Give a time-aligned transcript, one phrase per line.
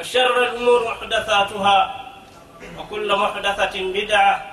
[0.00, 1.76] وشر الأمور محدثاتها
[2.78, 4.44] وكل محدثة بدعة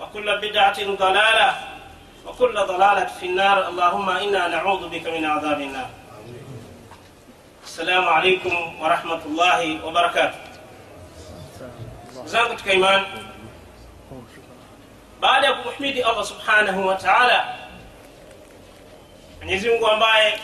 [0.00, 1.50] وكل بدعة ضلالة
[2.26, 3.68] وكل ضلالة في النار.
[3.68, 5.90] اللهم إنا نعوذ بك من عذاب النار.
[7.64, 10.38] السلام عليكم ورحمة الله وبركاته.
[12.48, 13.06] katika imani
[15.20, 17.54] baada ya kumhimidi allah subhanahu wa taala
[19.38, 20.38] mwenyezi mungu ambaye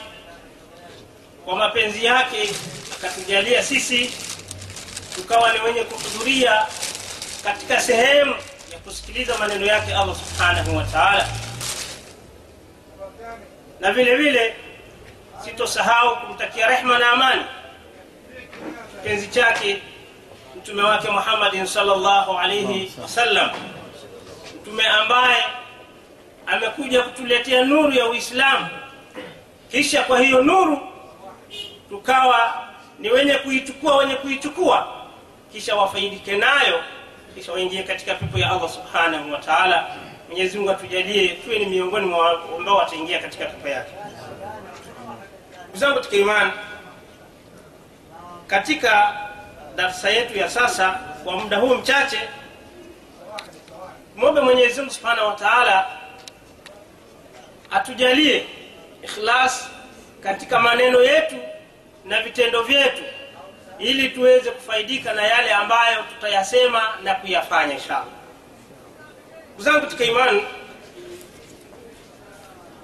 [1.44, 2.04] kwa mapenzi
[2.98, 4.12] akatujalia sisi
[5.14, 6.66] tukawa ni wenye kuhudhuria
[7.44, 8.34] katika sehemu
[8.72, 11.28] ya kusikiliza maneno yake allah subhanahu wa taala.
[13.80, 14.56] Na vile vile
[15.44, 17.42] sitosahau kumtakia rehma na amani
[18.90, 19.82] kipenzi chake
[20.56, 23.50] mtume wake muhammadin salllahu alaihi wasallam
[24.62, 25.44] mtume ambaye
[26.46, 28.68] amekuja kutuletea nuru ya uislamu.
[29.70, 30.80] Kisha kwa hiyo nuru
[31.88, 32.67] tukawa
[32.98, 34.94] ni wenye kuichukua wenye kuichukua.
[35.52, 36.82] Kisha wafaidike nayo
[37.34, 39.86] kisha waingie katika pepo ya allah subhanahu wa taala.
[40.28, 43.90] Mwenyezi mungu atujalie tuwe ni miongoni mwa ambao wataingia katika pepo yake.
[45.62, 46.52] Ndugu zangu katika
[48.46, 49.16] katika
[49.76, 50.90] darsa yetu ya sasa
[51.24, 52.20] kwa muda huu mchache
[54.16, 55.86] mwombe mwenyezimungu subhanahu wa taala
[57.70, 58.46] atujalie
[59.02, 59.70] ikhlas
[60.22, 61.36] katika maneno yetu
[62.08, 63.02] na vitendo vyetu
[63.78, 68.04] ili tuweze kufaidika na yale ambayo tutayasema na kuyafanya inshallah.
[69.56, 70.42] Kuzangu zangu katika imani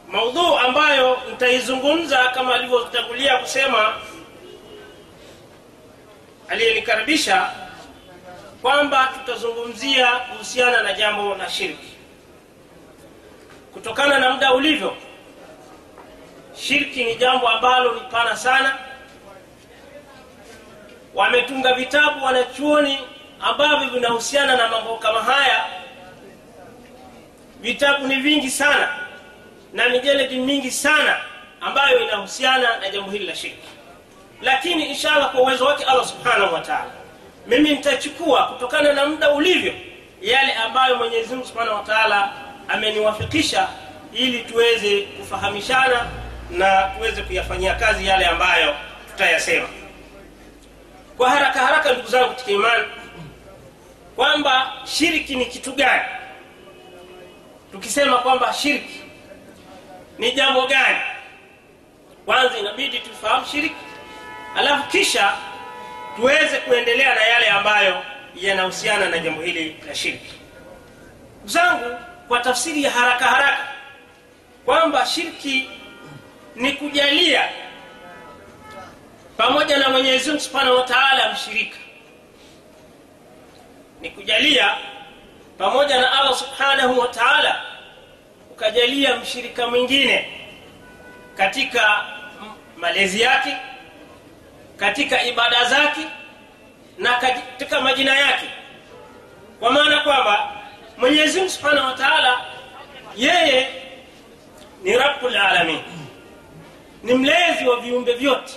[0.09, 3.95] maudhuu ambayo nitaizungumza kama alivyotangulia kusema
[6.49, 7.51] aliyenikaribisha
[8.62, 11.95] kwamba tutazungumzia kuhusiana na jambo la shirki.
[13.73, 14.97] Kutokana na muda ulivyo
[16.56, 18.79] shirki ni jambo ambalo ni pana sana
[21.14, 22.98] wametunga vitabu wanachuoni
[23.41, 25.64] ambavyo vinahusiana na mambo kama haya.
[27.60, 28.88] Vitabu ni vingi sana
[29.72, 31.16] na mijeledi mingi sana
[31.60, 33.69] ambayo inahusiana na jambo hili la shirki.
[34.42, 36.91] Lakini inshallah kwa uwezo wake allah subhanahu wa taala
[37.46, 39.75] mimi nitachukua kutokana na muda ulivyo
[40.22, 42.32] yale ambayo mwenyezi mungu subhanahu wa taala
[42.69, 43.69] ameniwafikisha
[44.12, 46.06] ili tuweze kufahamishana
[46.50, 48.75] na tuweze kuyafanyia kazi yale ambayo
[49.10, 49.69] tutayasema
[51.16, 52.84] kwa haraka haraka ndugu zangu katika imani
[54.16, 56.02] kwamba shiriki ni kitu gani?
[57.72, 59.00] Tukisema kwamba shiriki
[60.19, 60.98] ni jambo gani
[62.25, 63.75] kwanza inabidi tufahamu shiriki
[64.56, 65.32] alafu kisha
[66.16, 68.02] tuweze kuendelea na yale ambayo
[68.34, 70.32] yanahusiana na jambo hili la shirki
[71.37, 71.96] ndugu zangu
[72.28, 73.64] kwa tafsiri ya haraka haraka
[74.64, 75.69] kwamba shirki
[76.56, 77.49] ni kujalia
[79.36, 81.76] pamoja na mwenyezi mungu subhanahu wa taala mshirika.
[84.00, 84.75] Ni kujalia
[85.58, 87.62] pamoja na allah subhanahu wa taala
[88.50, 90.28] ukajalia mshirika mwingine
[91.36, 92.04] katika
[92.76, 93.56] malezi yake
[94.76, 96.00] katika ibada zake
[96.98, 98.46] na katika majina yake.
[99.60, 100.52] Kwa maana kwamba
[100.96, 102.40] mwenyezi mungu subhanahu wa taala
[103.16, 103.69] yeye
[104.82, 105.81] ni rabulalamin
[107.02, 108.52] ni mlezi wa viumbe vyote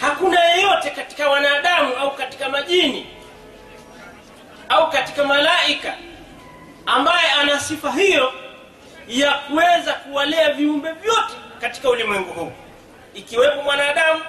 [0.00, 3.06] hakuna yeyote katika wanadamu au katika majini
[4.68, 5.94] au katika malaika
[6.86, 8.32] ambaye ana sifa hiyo
[9.08, 12.52] ya kuweza kuwalea viumbe vyote katika ulimwengu huu.
[13.14, 14.20] Ikiwepo mwanadamu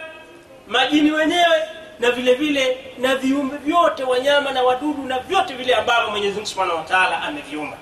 [0.68, 1.62] majini wenyewe
[2.00, 6.46] na vile vile na viumbe vyote wanyama na wadudu na vyote vile ambavyo mwenyezi mungu
[6.48, 7.78] subhanahu wa taala ameviumba.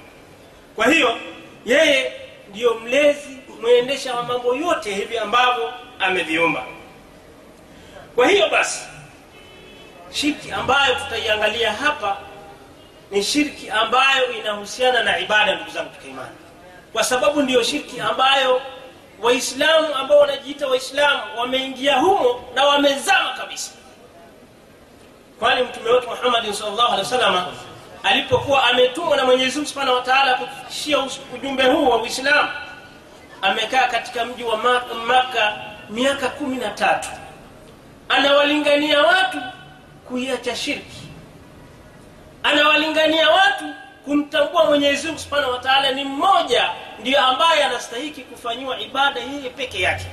[0.75, 1.17] Kwa hiyo
[1.65, 2.13] yeye
[2.49, 6.63] ndiyo mlezi mwendesha wa mambo yote hivi ambavyo ameviumba
[8.15, 8.79] kwa hiyo basi
[10.11, 12.17] shirki ambayo tutaiangalia hapa
[13.11, 16.35] ni shirki ambayo inahusiana na ibada ndugu zangu katika imani.
[16.93, 18.61] Kwa sababu ndiyo shirki ambayo
[19.21, 23.71] waislamu ambao wanajiita waislamu wameingia humo na wamezama kabisa.
[25.39, 27.47] Kwani mtume wetu muhammadin salllahu alehi wasalama
[28.03, 30.99] alipokuwa ametumwa na mwenyezi mungu subhanahu wa taala kufikishia
[31.35, 32.49] ujumbe huu wa uislamu
[33.41, 34.57] amekaa katika mji wa
[35.07, 35.57] maka
[35.89, 37.09] miaka kumi na tatu
[38.09, 39.37] anawalingania watu
[40.07, 41.07] kuiacha shirki.
[42.43, 43.65] Anawalingania watu
[44.05, 46.69] kumtambua mwenyezi mungu subhanahu wa taala ni mmoja
[46.99, 50.05] ndiyo ambaye anastahiki kufanyiwa ibada yeye peke yake.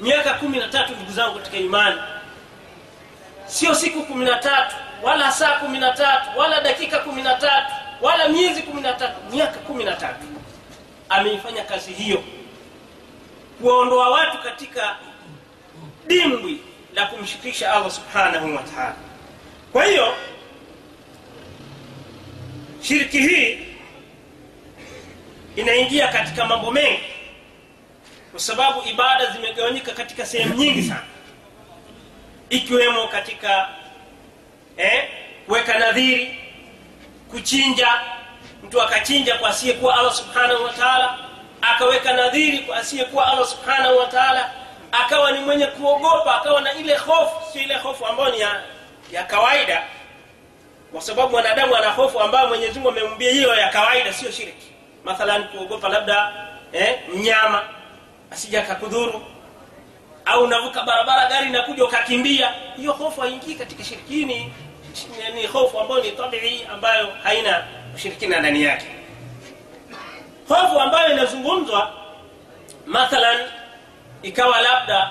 [0.00, 2.00] Miaka kumi na tatu ndugu zangu katika imani.
[3.46, 7.72] Sio siku kumi na tatu wala saa kumi na tatu wala dakika kumi na tatu
[8.00, 10.26] wala miezi kumi na tatu miaka kumi na tatu.
[11.08, 12.24] Ameifanya kazi hiyo
[13.60, 14.96] kuwaondoa watu katika
[16.06, 16.60] dimbwi
[16.94, 18.96] la kumshirikisha allah subhanahu wa taala.
[19.72, 20.14] Kwa hiyo
[22.82, 23.58] shiriki hii
[25.56, 27.02] inaingia katika mambo mengi
[28.30, 31.02] kwa sababu ibada zimegawanyika katika sehemu nyingi sana
[32.50, 33.68] ikiwemo katika
[34.76, 35.08] eh,
[35.46, 36.38] kuweka nadhiri
[37.30, 37.88] kuchinja
[38.64, 41.18] mtu akachinja kwa asiyekuwa allah subhanahu wa taala
[41.60, 44.06] akaweka nadhiri kwa asiyekuwa allah subhanahu wa
[45.00, 48.62] akawa ni mwenye kuogopa akawa na ile hofu sio ile hofu ambayo ni ya,
[49.12, 49.82] ya kawaida.
[50.92, 54.66] Kwa sababu mwanadamu ana hofu ambayo mwenyezi mungu amemwambia hiyo ya kawaida sio shiriki.
[55.04, 56.32] Mathalan kuogopa labda
[56.72, 57.62] eh, mnyama
[58.30, 59.22] asija akakudhuru.
[60.24, 62.54] Au unavuka barabara gari inakuja ukakimbia.
[62.76, 64.24] Hiyo hofu haingii katika shiriki.
[64.24, 64.52] Ni,
[65.34, 67.64] ni hofu ambayo ni tabii ambayo haina
[67.94, 68.86] ushirikina ndani yake.
[70.48, 71.92] Hofu ambayo inazungumzwa
[72.86, 73.38] mathalan
[74.24, 75.10] ikawa labda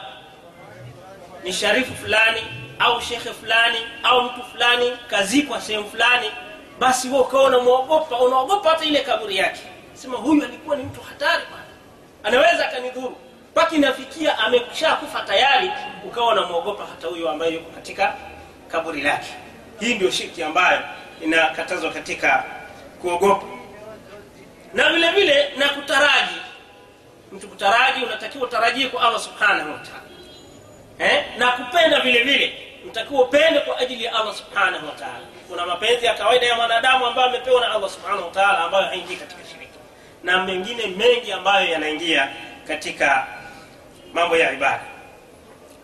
[1.44, 2.42] ni sharifu fulani
[2.80, 6.31] au shekhe fulani au mtu fulani kazikwa sehemu fulani
[6.80, 9.62] basi wewe ukawa unamwogopa unaogopa hata ile kaburi yake.
[9.94, 11.63] Sema huyu alikuwa ni mtu hatari bwana.
[12.24, 13.18] Anaweza akanidhuru.
[13.51, 15.71] Mpaka inafikia amesha kufa tayari
[16.07, 18.15] ukawa unamwogopa hata huyo ambaye yuko katika
[18.68, 19.30] kaburi lake.
[19.80, 20.80] Hii ndio shirki ambayo
[21.21, 22.44] inakatazwa katika
[23.01, 23.45] kuogopa.
[24.74, 26.12] Na vile vile na unatakiwa
[28.74, 30.04] utarajie kwa allah subhanahu wataala
[31.00, 31.24] eh?
[31.38, 32.54] na kupenda vile vile
[32.88, 37.28] mtakiwa upende kwa ajili ya allah subhanahu wataala kuna mapenzi ya kawaida ya mwanadamu ambayo
[37.30, 39.80] amepewa na allah subhanahu wataala ambayo haingii katika shiriki.
[40.24, 42.30] Na mengine mengi ambayo yanaingia
[42.68, 43.28] katika
[44.14, 44.84] mambo ya ibada.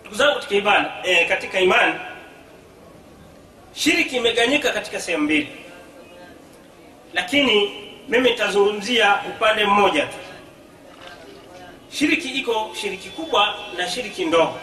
[0.01, 1.93] Ndugu zangu katika ibada eh, katika imani
[3.73, 5.49] shiriki imeganyika katika sehemu mbili.
[7.13, 7.71] Lakini
[8.07, 10.17] mimi nitazungumzia upande mmoja tu
[11.91, 14.59] shiriki iko shiriki kubwa na shiriki ndogo.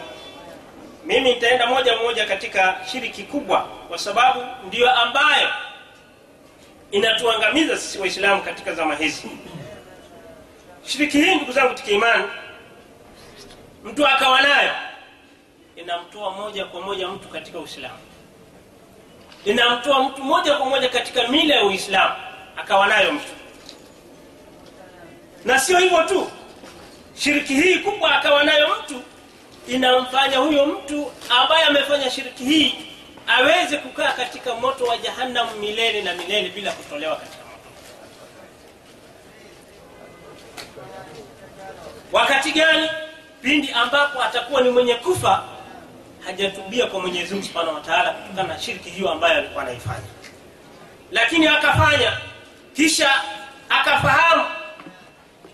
[1.05, 5.49] Mimi nitaenda moja moja katika shiriki kubwa kwa sababu ndiyo ambayo
[6.91, 9.29] inatuangamiza sisi waislamu katika zama hizi.
[10.85, 12.27] Shiriki hii ndugu zangu katika
[13.83, 14.71] mtu akawa nayo
[15.75, 17.97] inamtoa moja kwa moja mtu katika uislamu.
[19.45, 22.15] Inamtoa mtu moja kwa moja katika mila ya uislamu
[22.57, 23.31] akawa nayo mtu.
[25.45, 26.31] Na sio hivyo tu
[27.19, 29.01] shiriki hii kubwa akawa nayo mtu
[29.67, 32.75] inamfanya huyo mtu ambaye amefanya shiriki hii
[33.27, 37.69] aweze kukaa katika moto wa jahannam milele na milele bila kutolewa katika moto.
[42.11, 42.89] Wakati gani?
[43.41, 45.43] Pindi ambapo atakuwa ni mwenye kufa
[46.25, 50.07] hajatubia kwa mwenyezi mungu subhanahu wa taala kutokana na shiriki hiyo ambayo alikuwa anaifanya.
[51.11, 52.17] Lakini akafanya
[52.75, 53.09] kisha
[53.69, 54.45] akafahamu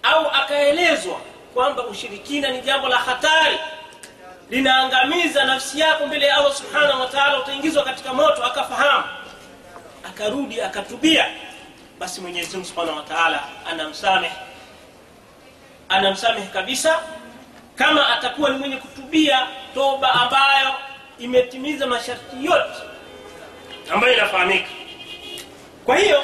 [0.04, 1.20] au akaelezwa
[1.54, 3.60] kwamba ushirikina ni jambo la hatari.
[4.50, 9.04] Linaangamiza nafsi yako mbele ya allah subhanahu wa taala utaingizwa katika moto akafahamu.
[10.04, 11.26] Akarudi akatubia.
[12.00, 13.40] Basi mwenyezi subhanahu wa taala
[13.72, 14.36] anamsamehe.
[15.90, 17.00] Anamsamehe kabisa.
[17.76, 20.74] Kama atakuwa ni mwenye kutubia toba ambayo
[21.20, 22.80] imetimiza masharti yote
[23.94, 24.70] ambayo inafahamika.
[25.86, 26.24] Kwa hiyo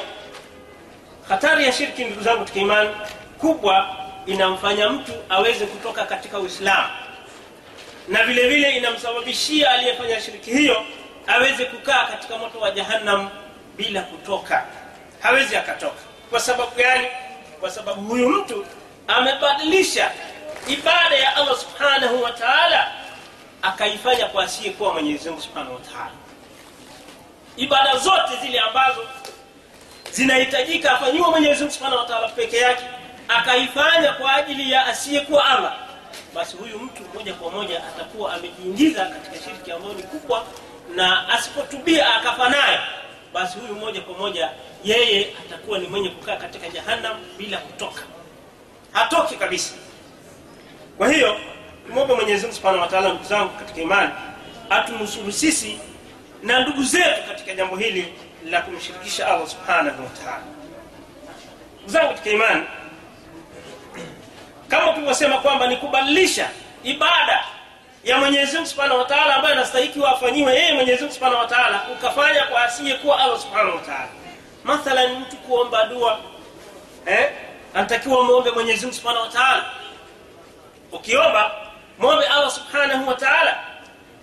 [1.30, 2.90] hatari ya shirki ndugu zangu katika imani
[3.38, 3.99] kubwa
[4.30, 6.90] inamfanya mtu aweze kutoka katika uislamu.
[8.08, 10.86] Na vile vile inamsababishia aliyefanya shiriki hiyo
[11.28, 13.30] aweze kukaa katika moto wa jahannam
[13.78, 14.66] bila kutoka.
[15.20, 16.02] Hawezi akatoka.
[16.30, 17.08] Kwa sababu gani?
[17.60, 18.66] Kwa sababu huyu mtu
[19.08, 20.12] amebadilisha
[20.68, 22.92] ibada ya allah subhanahu wa taala
[23.62, 26.12] akaifanya kwa asiyekuwa mwenyezi mungu subhanahu wa taala.
[27.58, 29.06] Ibada zote zile ambazo
[30.12, 32.84] zinahitajika afanyiwe mwenyezi mungu subhanahu wa taala peke yake
[33.30, 35.76] akaifanya kwa ajili ya asiyekuwa allah
[36.36, 40.46] basi huyu mtu moja kwa moja atakuwa amejiingiza katika shirki ambayo ni kubwa
[40.96, 42.80] na asipotubia akafa nayo
[43.34, 44.50] basi huyu moja kwa moja
[44.84, 48.02] yeye atakuwa ni mwenye kukaa katika jahannam bila kutoka.
[48.92, 49.74] Hatoki kabisa.
[50.98, 51.38] Kwa hiyo
[51.88, 54.12] tumwombe mwenyezi mungu subhanahu wataala ndugu zangu katika imani
[54.70, 55.80] atunusuru sisi
[56.44, 58.14] na ndugu zetu katika jambo hili
[58.46, 60.42] la kumshirikisha allah subhanahu wataala
[61.76, 62.64] ndugu zangu katika imani
[64.70, 66.50] kama tulivyosema kwamba ni kubadilisha
[66.84, 67.46] ibada
[68.04, 72.64] ya mwenyezi mungu subhanahu wataala ambayo anastahiki wafanyiwe yeye mwenyezi mungu subhanahu wataala ukafanya kwa
[72.64, 74.08] asiyekuwa allah subhanahu wataala
[74.64, 76.20] mathalan mtu kuomba dua
[77.06, 77.30] eh?
[77.74, 79.66] anatakiwa mwombe mwenyezi mungu subhanahu wataala
[80.92, 81.52] ukiomba
[82.00, 83.58] mwombe allah subhanahu wataala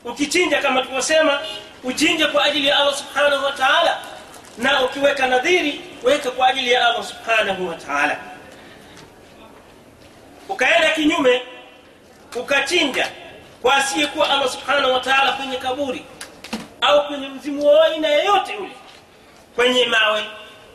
[0.05, 1.41] ukichinja kama tulivyosema
[1.85, 3.99] uchinje kwa ajili ya allah subhanahu wataala
[4.59, 8.17] na ukiweka nadhiri weka kwa ajili ya allah subhanahu wataala
[10.49, 11.43] ukaenda kinyume
[12.37, 13.09] ukachinja
[13.62, 16.05] kwa asiyekuwa allah subhanahu wa taala kwenye kaburi
[16.81, 18.71] au kwenye mzimu wa aina yeyote ule
[19.57, 20.25] kwenye mawe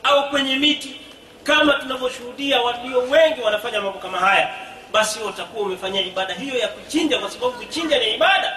[0.03, 1.01] au kwenye miti
[1.43, 4.49] kama tunavyoshuhudia walio wengi wanafanya mambo kama haya
[4.91, 8.53] basi utakuwa umefanya ibada hiyo ya kuchinja kwa sababu kuchinja ni ibada.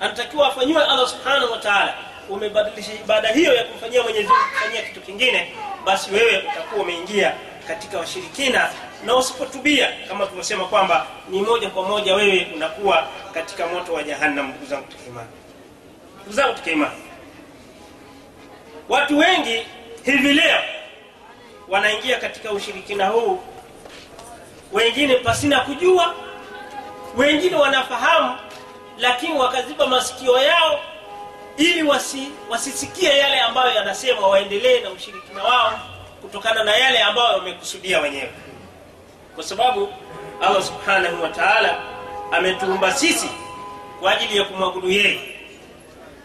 [0.00, 1.94] Anatakiwa afanyiwe allah subhanahu wa taala.
[2.28, 5.52] Umebadilisha ibada hiyo ya kumfanyia mwenyezi kufanyia kitu kingine
[5.84, 7.34] basi wewe utakuwa umeingia
[7.68, 8.70] katika washirikina
[9.04, 14.48] na usipotubia kama tulivyosema kwamba ni moja kwa moja wewe unakuwa katika moto wa jahannam
[14.48, 15.10] ndugu zangu katika
[16.16, 16.90] ndugu zangu katika
[18.88, 19.66] watu wengi
[20.04, 20.60] hivi leo
[21.68, 23.40] wanaingia katika ushirikina huu.
[24.72, 26.14] Wengine pasina kujua
[27.16, 28.38] wengine wanafahamu
[28.98, 30.80] lakini wakaziba masikio yao
[31.56, 35.80] ili wasi, wasisikie yale ambayo yanasema waendelee na ushirikina wao
[36.22, 38.30] kutokana na yale ambayo wamekusudia wenyewe
[39.36, 39.88] kwa sababu
[40.46, 41.78] allah subhanahu wa taala
[42.32, 43.30] ametuumba sisi
[44.00, 45.20] kwa ajili ya kumwabudu yeye.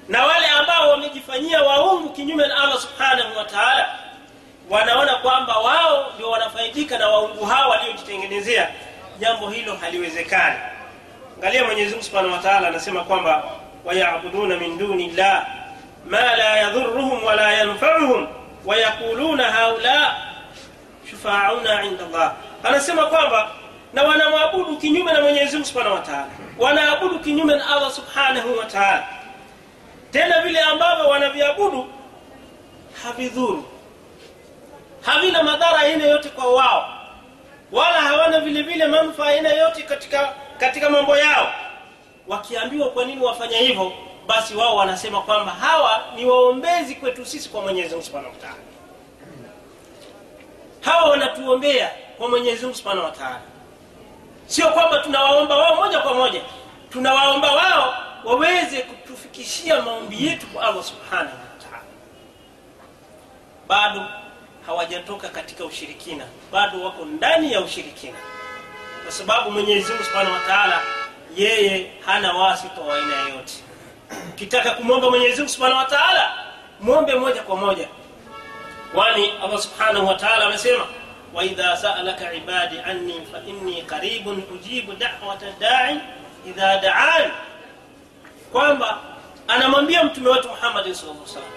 [0.07, 3.99] Na wale ambao wamejifanyia waungu kinyume na allah subhanahu wa taala
[4.69, 8.69] wanaona kwamba wao ndio wanafaidika na waungu hao waliojitengenezea.
[9.19, 10.55] Jambo hilo haliwezekani.
[11.37, 13.43] Angalia mwenyezimungu subhanahu wa taala anasema kwamba
[13.85, 15.45] wayabuduna min duni llah
[16.05, 18.27] ma la yadhuruhum wala yanfauhum
[18.65, 20.15] wayaquluna haula
[21.21, 23.51] shufaauna inda llah anasema kwamba
[23.93, 29.07] na wanamwabudu kinyume na mwenyezi mungu subhanahu wa wanaabudu kinyume na allah subhanahu wa taala.
[30.11, 31.87] Tena vile ambavyo wanaviabudu
[33.03, 33.65] havidhuru.
[35.01, 36.89] Havina madhara aina yote kwa wao.
[37.71, 41.53] Wala hawana vile vile manufaa aina yote katika katika mambo yao.
[42.27, 43.93] Wakiambiwa kwa nini wafanya hivyo
[44.27, 48.70] basi wao wanasema kwamba hawa ni waombezi kwetu sisi kwa mwenyezi mungu subhanahu wa
[50.81, 53.41] hawa wanatuombea kwa mwenyezi mungu subhanahu wataala
[54.45, 56.41] sio kwamba tunawaomba wao moja kwa moja.
[56.89, 61.83] Tunawaomba wao waweze kutufikishia maombi yetu kwa allah subhanahu wataala
[63.67, 64.05] bado
[64.65, 66.25] hawajatoka katika ushirikina.
[66.51, 68.17] Bado wako ndani ya ushirikina.
[69.03, 70.81] Kwa sababu mwenyezi mungu subhanahu wataala
[71.35, 73.53] yeye hana wasita wa aina yeyote
[74.29, 76.31] ukitaka kumwomba mwenyezi mungu subhanahu wataala
[76.79, 77.87] mwombe moja kwa moja
[78.93, 80.85] kwani allah subhanahu wa taala amesema
[81.33, 85.99] waidha saalaka ibadi anni fainni qaribun ujibu dawata dai
[86.47, 87.31] idha daani
[88.51, 88.99] kwamba
[89.47, 91.49] anamwambia mtume wetu muhammadin sal llah salam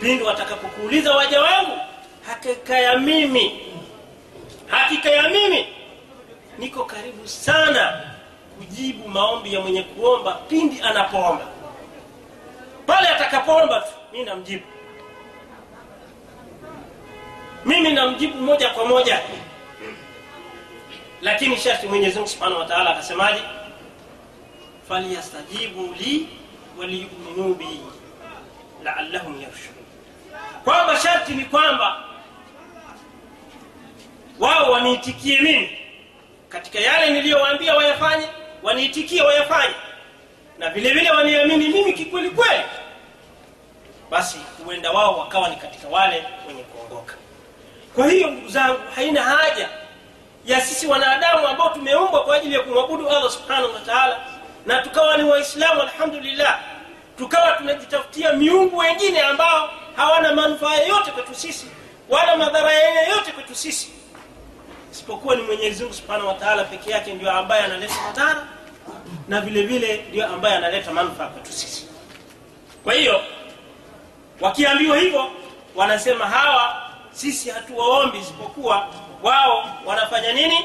[0.00, 1.78] pindi watakapokuuliza waja wangu
[2.26, 3.60] hakika ya mimi
[4.66, 5.66] hakika ya mimi
[6.58, 8.00] niko karibu sana
[8.58, 11.44] kujibu maombi ya mwenye kuomba pindi anapoomba.
[12.86, 14.64] Pale atakapoomba tu mi namjibu
[17.64, 19.20] mimi namjibu moja kwa moja.
[21.22, 23.42] Lakini sharti mwenyezi mungu subhanahu wa taala akasemaje?
[24.88, 26.28] Falyastajibu li
[26.78, 27.80] waliyuminuu bi
[28.84, 29.84] laallahum yarshudun.
[30.64, 32.04] Kwamba sharti ni kwamba
[34.38, 35.78] wao waniitikie mimi
[36.48, 38.26] katika yale niliyowaambia wayafanye
[38.62, 39.74] waniitikie wayafanye.
[40.58, 42.62] Na vile vile waniamini mimi kikweli kweli.
[44.10, 47.14] Basi huenda wao wakawa ni katika wale wenye kuongoka
[47.94, 49.68] kwa hiyo ndugu zangu haina haja
[50.46, 54.20] ya sisi wanadamu ambao tumeumbwa kwa ajili ya kumwabudu allah subhanahu wa taala
[54.66, 56.60] na tukawa ni waislamu alhamdulillah
[57.18, 61.66] tukawa tunajitafutia miungu wengine ambao hawana manufaa yoyote kwetu sisi
[62.08, 63.90] wala madhara yoyote kwetu sisi.
[64.92, 68.46] Isipokuwa ni mwenyezi subhanahu wa taala peke yake ndio ambaye analeta madhara
[69.28, 71.86] na vile vile ndio ambaye analeta manufaa kwetu sisi.
[72.84, 73.20] Kwa hiyo
[74.40, 75.30] wakiambiwa hivyo
[75.74, 76.82] wanasema hawa
[77.12, 78.88] sisi hatuwaombi isipokuwa
[79.22, 80.58] wao wanafanya nini?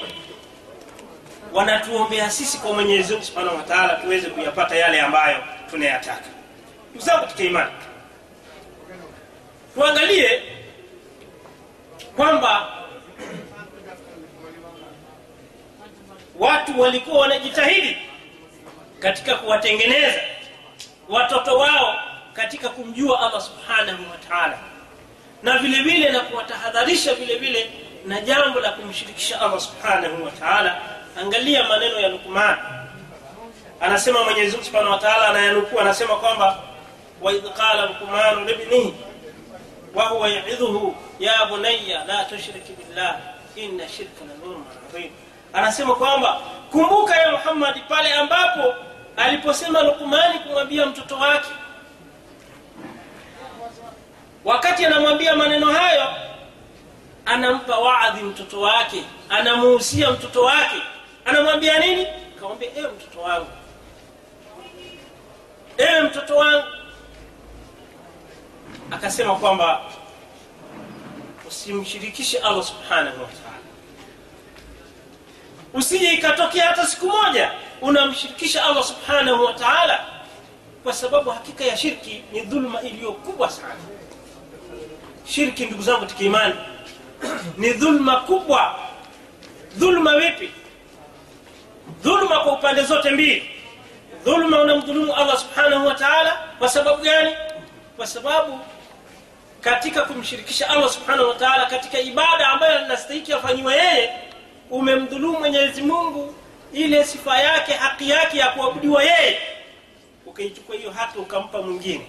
[1.54, 6.25] Wanatuombea sisi kwa mwenyezi mungu subhanahu wa taala tuweze kuyapata yale ambayo tunayataka.
[6.92, 7.72] Ndugu zangu katika imani
[9.74, 10.44] tuangalie
[12.16, 12.68] kwamba
[16.39, 17.98] watu walikuwa wanajitahidi
[19.00, 20.20] katika kuwatengeneza
[21.10, 21.96] watoto wao
[22.34, 24.58] katika kumjua allah subhanahu wa taala
[25.44, 27.70] na vile vile na kuwatahadharisha vile vile
[28.06, 30.82] na jambo la kumshirikisha allah subhanahu wa taala.
[31.22, 32.58] Angalia maneno ya lukman
[33.82, 36.60] anasema mwenyezi mungu subhanahu wa taala anayanukuu anasema kwamba
[37.22, 38.94] waidh qala lukmanu libnihi
[39.96, 43.15] wahuwa yaidhuhu ya bunaya la tushriki billah
[43.56, 45.12] inna shirka la dhulmun adhim
[45.53, 46.41] anasema kwamba
[46.72, 48.74] kumbuka ya muhammadi pale ambapo
[49.17, 51.50] aliposema lukmani kumwambia mtoto wake
[54.48, 56.04] wakati anamwambia maneno hayo
[57.25, 60.82] anampa waadhi mtoto wake anamuhusia mtoto wake.
[61.25, 62.08] Anamwambia nini?
[62.39, 63.48] Kamwambia ewe mtoto wangu
[65.77, 66.68] ewe mtoto wangu.
[68.92, 69.82] Akasema kwamba
[71.48, 73.58] usimshirikishe allah subhanahu wataala
[75.74, 77.51] usije ikatokea hata siku moja
[77.82, 80.06] unamshirikisha allah subhanahu wataala
[80.84, 83.75] kwa sababu hakika ya shirki ni dhulma iliyo kubwa sana
[85.29, 86.53] shirki ndugu zangu katika imani.
[87.57, 88.75] Ni dhulma kubwa.
[89.77, 90.50] Dhulma vipi?
[92.03, 93.50] Dhulma kwa upande zote mbili.
[94.25, 96.38] Dhulma unamdhulumu allah subhanahu wa taala.
[96.60, 97.36] Kwa sababu gani?
[97.98, 98.60] Kwa sababu
[99.62, 104.10] katika kumshirikisha allah subhanahu wa taala katika ibada ambayo anastahiki afanyiwe yeye
[104.69, 106.36] umemdhulumu mwenyezi mungu
[106.73, 109.39] ile sifa yake haki yake ya kuabudiwa yeye.
[110.25, 112.08] Ukaichukua hiyo haki ukampa mwingine.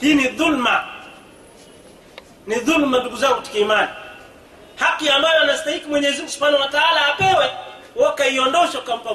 [0.00, 0.99] Hii ni dhulma
[2.50, 3.88] ni dhulma ndugu zangu katika imani.
[4.76, 7.50] Haki ambayo anastahiki mwenyezi mungu subhanahu wa apewe
[7.96, 9.14] wakaiondosha ukampa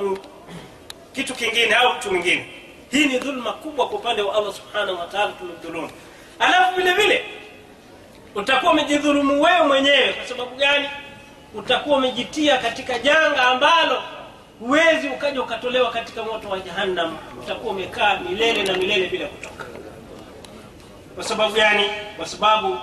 [1.14, 2.46] kitu kingine au mtu mwingine.
[2.92, 5.34] Hii ni dhulma kubwa kwa upande wa allah subhanahu wa taala
[6.40, 7.26] alafu vile vile
[8.36, 10.14] utakuwa umejidhulumu wewe mwenyewe.
[10.14, 10.90] Kwa sababu gani?
[11.54, 14.04] Utakuwa umejitia katika janga ambalo
[14.60, 17.18] huwezi ukaja ukatolewa katika moto wa jahannam.
[17.44, 19.66] Utakuwa umekaa milele na milele bila kutoka.
[21.16, 21.90] Kwa sababu gani?
[22.18, 22.78] Kwa sababu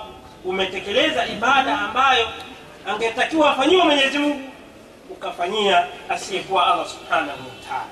[0.45, 2.27] umetekeleza ibada ambayo
[2.87, 4.49] angetakiwa afanyiwe mwenyezi mungu
[5.09, 7.85] ukafanyia asiyekuwa allah subhanahu wataala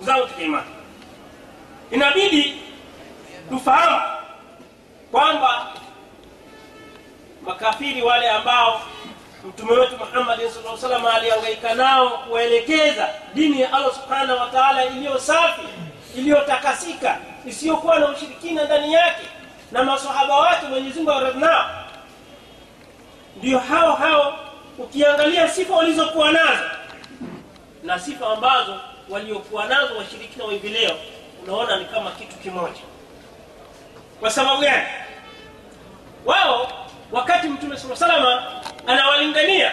[0.00, 0.66] zangu katika imani
[1.90, 2.62] inabidi
[3.50, 4.02] tufahamu
[5.10, 5.66] kwamba
[7.42, 8.80] makafiri wale ambao
[9.44, 15.18] mtume wetu muhammadi saa salam aliangaika nao kuelekeza dini ya allah subhanahu wa taala iliyo
[15.18, 15.62] safi
[16.16, 19.22] iliyotakasika isiyokuwa na ushirikina ndani yake
[19.72, 21.70] na masahaba wake Mwenyezi Mungu nao
[23.36, 24.38] ndio hao hao
[24.78, 26.64] ukiangalia sifa walizokuwa nazo
[27.84, 30.96] na sifa ambazo waliokuwa nazo washirikina wa leo
[31.42, 32.80] unaona ni kama kitu kimoja.
[34.20, 34.86] Kwa sababu gani?
[36.24, 36.72] Wao
[37.12, 38.42] wakati mtume saa salama
[38.86, 39.72] anawalingania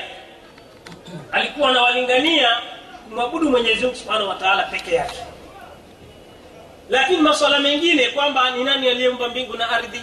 [1.32, 2.50] alikuwa anawalingania
[3.10, 5.18] kumwabudu mwenyezimungu subhanahu wa taala peke yake
[6.90, 10.02] lakini maswala mengine kwamba ni nani aliyeumba mbingu na ardhi?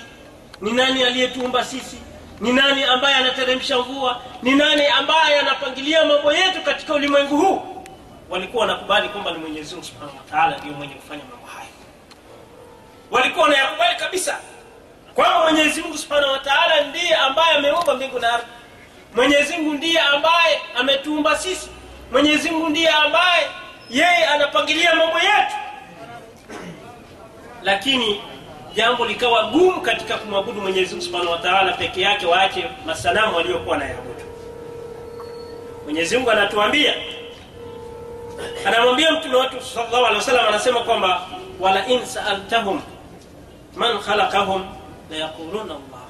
[0.60, 1.96] Ni nani aliyetuumba sisi?
[2.40, 4.22] Ni nani ambaye anateremsha mvua?
[4.42, 7.84] Ni nani ambaye anapangilia mambo yetu katika ulimwengu huu?
[8.30, 11.68] Walikuwa wanakubali kwamba ni mwenyezimungu subhanahu wataala ndio mwenye kufanya mambo hayo
[13.10, 14.38] walikuwa wanayakubali kabisa
[15.14, 18.46] kwamba mwenyezi mungu subhanahu wataala ndiye ambaye ameumba mbingu na ardhi.
[19.14, 21.68] Mwenyezi mungu ndiye ambaye ametuumba sisi.
[22.12, 23.46] Mwenyezi mungu ndiye ambaye
[23.90, 25.54] yeye anapangilia mambo yetu
[27.62, 28.20] lakini
[28.74, 33.76] jambo likawa gumu katika kumwabudu mwenyezi mungu subhanahu wa taala peke yake waache masanamu waliokuwa
[33.78, 34.22] nayabudu
[35.84, 36.94] mwenyezi mungu anatuambia
[38.66, 41.26] anamwambia mtume wetu salllahu alehi wasallam anasema kwamba
[41.60, 42.82] wala in saaltahum
[43.76, 44.64] man khalaqahum
[45.10, 46.02] layaquluna allah.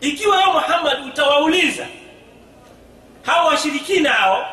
[0.00, 1.86] Ikiwa wewe muhammad utawauliza
[3.22, 4.46] hao washirikina hao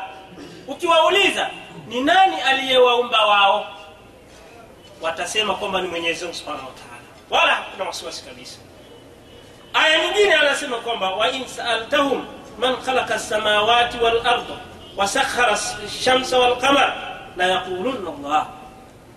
[0.66, 1.50] ukiwauliza
[1.88, 3.66] ni nani aliyewaumba wao
[5.04, 8.58] watasema kwamba ni mwenyezi mungu subhanahu wataala wala hakuna wasiwasi kabisa.
[9.74, 12.26] Aya nyingine anasema kwamba wain saaltahum
[12.58, 13.38] man khalaqa
[14.02, 14.54] walarda
[14.96, 16.94] wasakhara lshamsa walqamar
[17.36, 18.46] la yaquluna allah.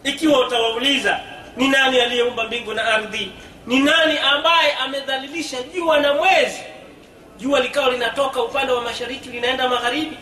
[0.03, 1.19] Ikiwa utawauliza
[1.57, 3.31] ni nani aliyeumba mbingu na ardhi?
[3.67, 6.61] Ni nani ambaye amedhalilisha jua na mwezi?
[7.37, 10.17] Jua likawa linatoka upande wa mashariki linaenda magharibi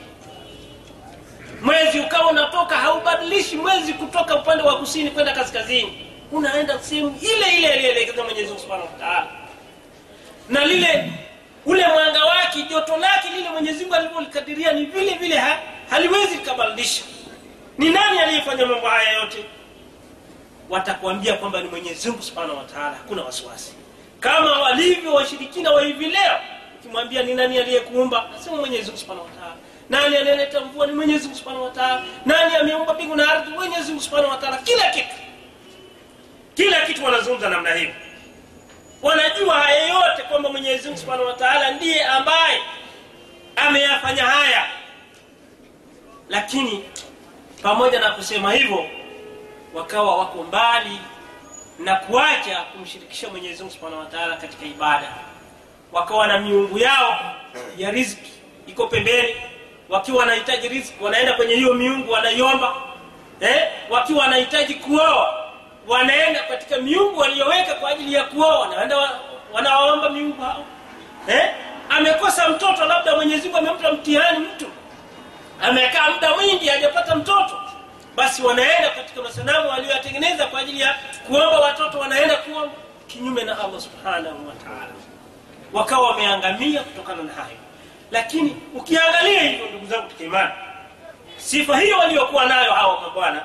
[1.66, 6.08] mwezi ukawa unatoka haubadilishi mwezi kutoka upande wa kusini kwenda kaskazini.
[6.32, 9.28] Unaenda sehemu ile ile aliyoelekeza mwenyezi mungu wataala
[10.50, 11.12] na lile
[11.66, 17.04] ule mwanga wake joto lake lile mwenyezi mungu alivyolikadiria ni vile vile ha, haliwezi likabadilisha.
[17.78, 19.46] Ni nani aliyefanya mambo haya yote?
[20.70, 22.24] Watakuambia kwamba ni mwenyezi mungu
[22.58, 23.74] wataala hakuna wasiwasi.
[24.20, 26.40] Kama walivyo washirikina wa hivi leo
[26.80, 29.56] ukimwambia ni nani aliyekuumba asema mwenyezi mungu wataala
[29.90, 30.88] nani anayeleta mvua?
[30.88, 33.52] Ni mwenyezi mungu subhanahu wataala nani ameumba mbingu na ardhi?
[33.52, 35.16] Mwenyezi mungu subhanahu wataala kila kitu.
[36.56, 37.92] Kila kitu wanazungumza namna hiyo
[39.02, 42.62] wanajua haya yote kwamba mwenyezi mungu subhanahu wataala ndiye ambaye
[43.56, 44.66] ameyafanya haya.
[46.30, 46.84] Lakini
[47.62, 48.86] pamoja na kusema hivyo
[49.74, 51.00] wakawa wako mbali
[51.80, 55.14] na kuacha kumshirikisha mwenyezi mungu subhanahu wataala katika ibada.
[55.92, 57.36] Wakawa na miungu yao
[57.78, 58.32] ya riziki.
[58.68, 59.36] Iko pembeni
[59.90, 62.74] wakiwa wanahitaji riziki wanaenda kwenye hiyo miungu wanaiomba
[63.40, 63.68] eh?
[63.90, 65.46] wakiwa wanahitaji kuoa
[65.88, 69.10] wanaenda katika miungu waliyoweka kwa ajili ya kuoa wanaenda wa,
[69.54, 70.66] wanawaomba miungu hao
[71.28, 71.50] eh?
[71.90, 74.66] amekosa mtoto labda mwenyezi mungu amempa mtihani mtu
[75.62, 77.60] amekaa muda mwingi hajapata mtoto
[78.16, 80.96] basi wanaenda katika masanamu walioyatengeneza kwa ajili ya
[81.28, 82.76] kuomba watoto wanaenda kuomba
[83.08, 84.94] kinyume na allah subhanahu wataala
[85.74, 87.58] wakawa wameangamia kutokana na hayo
[88.12, 90.52] lakini ukiangalia hivyo ndugu zangu katika imani
[91.38, 93.44] sifa hiyo waliokuwa nayo hawa mabwana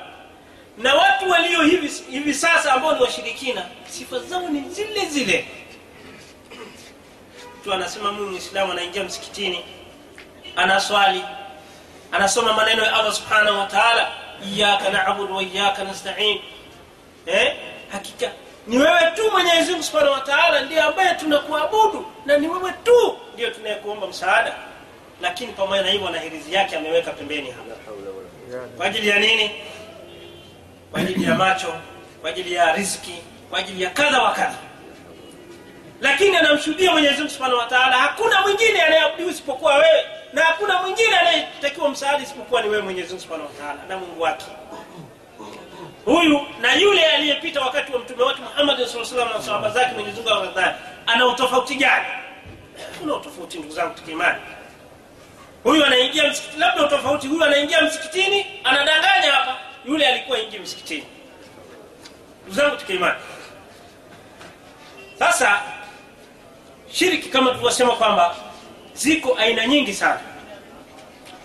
[0.77, 5.47] na watu walio hivi, hivi sasa ambao ni washirikina sifa zao ni zile zile
[7.61, 9.65] mtu anasema mimi mwislamu anaingia msikitini
[10.55, 11.23] anaswali
[12.11, 14.11] anasoma maneno ya allah subhanahu wa taala
[14.53, 16.39] iyaka nabudu wa iyaka nastain
[17.25, 17.55] eh?
[17.91, 18.31] hakika
[18.67, 23.49] ni wewe tu mwenyezi subhanahu wa taala ndiye ambaye tunakuabudu na ni wewe tu ndio
[23.49, 24.53] tunayekuomba msaada
[25.21, 27.75] lakini pamoja na hivyo na hirizi yake ameweka pembeni hapa.
[28.77, 29.51] Kwa ajili ya nini?
[30.91, 31.73] Kwa ajili ya macho
[32.21, 33.15] kwa ajili ya riski
[33.49, 34.57] kwa ajili ya kadha wa kadha.
[36.01, 41.15] Lakini anamshuhudia mwenyezi mungu subhanahu wa taala hakuna mwingine anayeabudiwa isipokuwa wewe na hakuna mwingine
[41.17, 44.45] anayetakiwa msaada isipokuwa ni wewe mwenyezi mungu subhanahu wa taala na mungu wake.
[46.05, 50.17] Huyu na yule aliyepita wakati wa mtume wetu muhammadi saa salam na sahaba zake mwenyezi
[50.17, 50.73] mungu awadhani
[51.07, 52.05] ana utofauti gani
[52.99, 54.39] kuna utofauti ndugu zangu tukimani
[55.63, 59.57] huyu anaingia msikitini labda utofauti huyu anaingia msikitini anadanganya hapa.
[59.85, 61.03] Yule alikuwa ingi msikitini.
[62.43, 63.19] Ndugu zangu tukiimani
[65.19, 65.61] sasa
[66.91, 68.35] shiriki kama tulivyosema kwamba
[68.93, 70.19] ziko aina nyingi sana.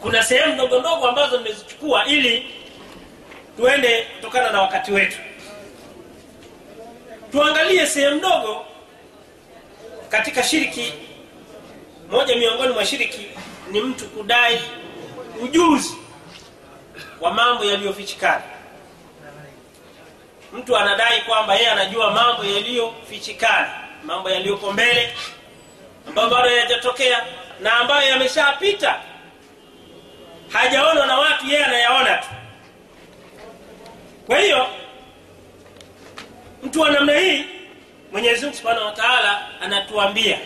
[0.01, 2.55] Kuna sehemu ndogo ndogo ambazo nimezichukua ili
[3.57, 5.17] tuende kutokana na wakati wetu.
[7.33, 8.65] Tuangalie sehemu ndogo
[10.09, 10.93] katika shiriki
[12.11, 13.27] moja miongoni mwa shiriki
[13.71, 14.61] ni mtu kudai
[15.43, 15.97] ujuzi
[17.21, 18.43] wa mambo yaliyofichikana.
[20.53, 23.71] Mtu anadai kwamba yeye anajua mambo yaliyofichikana
[24.05, 25.15] mambo yaliyoko mbele
[26.09, 27.25] ambayo bado hayajatokea
[27.61, 29.01] na ambayo yameshapita.
[30.49, 32.29] Hajaonwa na watu yeye anayaona tu.
[34.27, 34.67] Kwa hiyo
[36.63, 37.45] mtu wa namna hii
[38.13, 40.39] mwenyezi mungu subhanahu wa taala anatuambia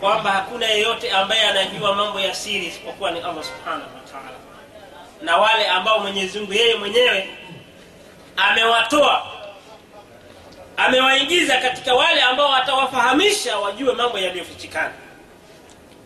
[0.00, 4.30] kwamba hakuna yeyote ambaye anajua mambo ya siri isipokuwa ni allah subhanahu wataala
[5.22, 7.28] na wale ambao mwenyezi mungu yeye mwenyewe
[8.36, 9.26] amewatoa
[10.76, 14.92] amewaingiza katika wale ambao watawafahamisha wajue mambo yaliyofichikana.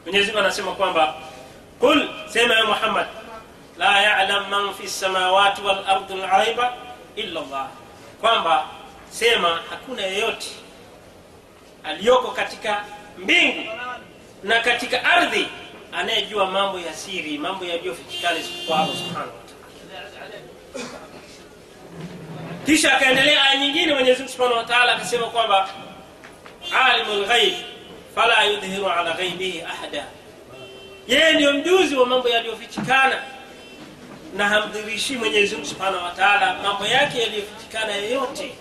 [0.05, 1.15] Mwenyezi anasema kwamba
[1.81, 3.07] qul sema ya muhammad
[3.79, 6.75] la yalam man fi lsamawati walardi lghaiba
[7.17, 7.67] illa llah
[8.21, 8.65] kwamba
[9.11, 10.49] sema hakuna yeyote
[11.85, 12.85] aliyoko katika
[13.19, 13.69] mbingu
[14.43, 15.49] na katika ardhi
[15.93, 19.31] anayejua mambo ya siri mambo yaliyofichikana isipokuwa allah subhanahu
[22.67, 25.69] kisha akaendelea aya nyingine mwenyezi mungu subhanahu wataala akasema kwamba
[26.85, 27.55] alimu lghaib
[28.15, 30.05] fala yudhiru ala ghaibihi ahada.
[31.09, 33.23] Yeye ndiyo mjuzi wa mambo yaliyofichikana
[34.37, 38.53] na hamdhirishi mwenyezi mungu subhanahu wataala mambo yake yaliyofichikana yeyote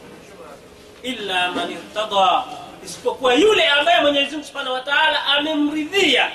[1.03, 2.43] illa man irtada
[2.89, 6.31] isipokuwa yule ambaye mwenyezi mungu subhanahu wataala amemridhia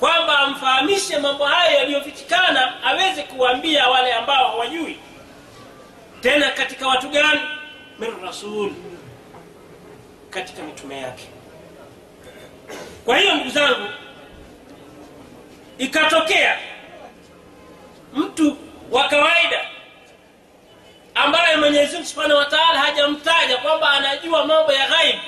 [0.00, 4.98] kwamba amfahamishe mambo hayo yaliyofichikana aweze kuwaambia wale ambao hawajui.
[6.20, 7.40] Tena katika watu gani?
[7.98, 8.72] Min rasul
[10.30, 11.24] katika mitume yake.
[13.04, 13.88] Kwa hiyo ndugu zangu
[15.78, 16.58] ikatokea
[18.14, 18.56] mtu
[18.90, 19.60] wa kawaida
[21.14, 25.18] ambaye mwenyezi mungu subhanahu wa taala hajamtaja kwamba anajua mambo ya ghaibu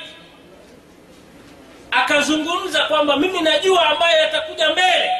[2.05, 5.11] anazungumza kwamba mimi najua ambayo yatakuja mbele.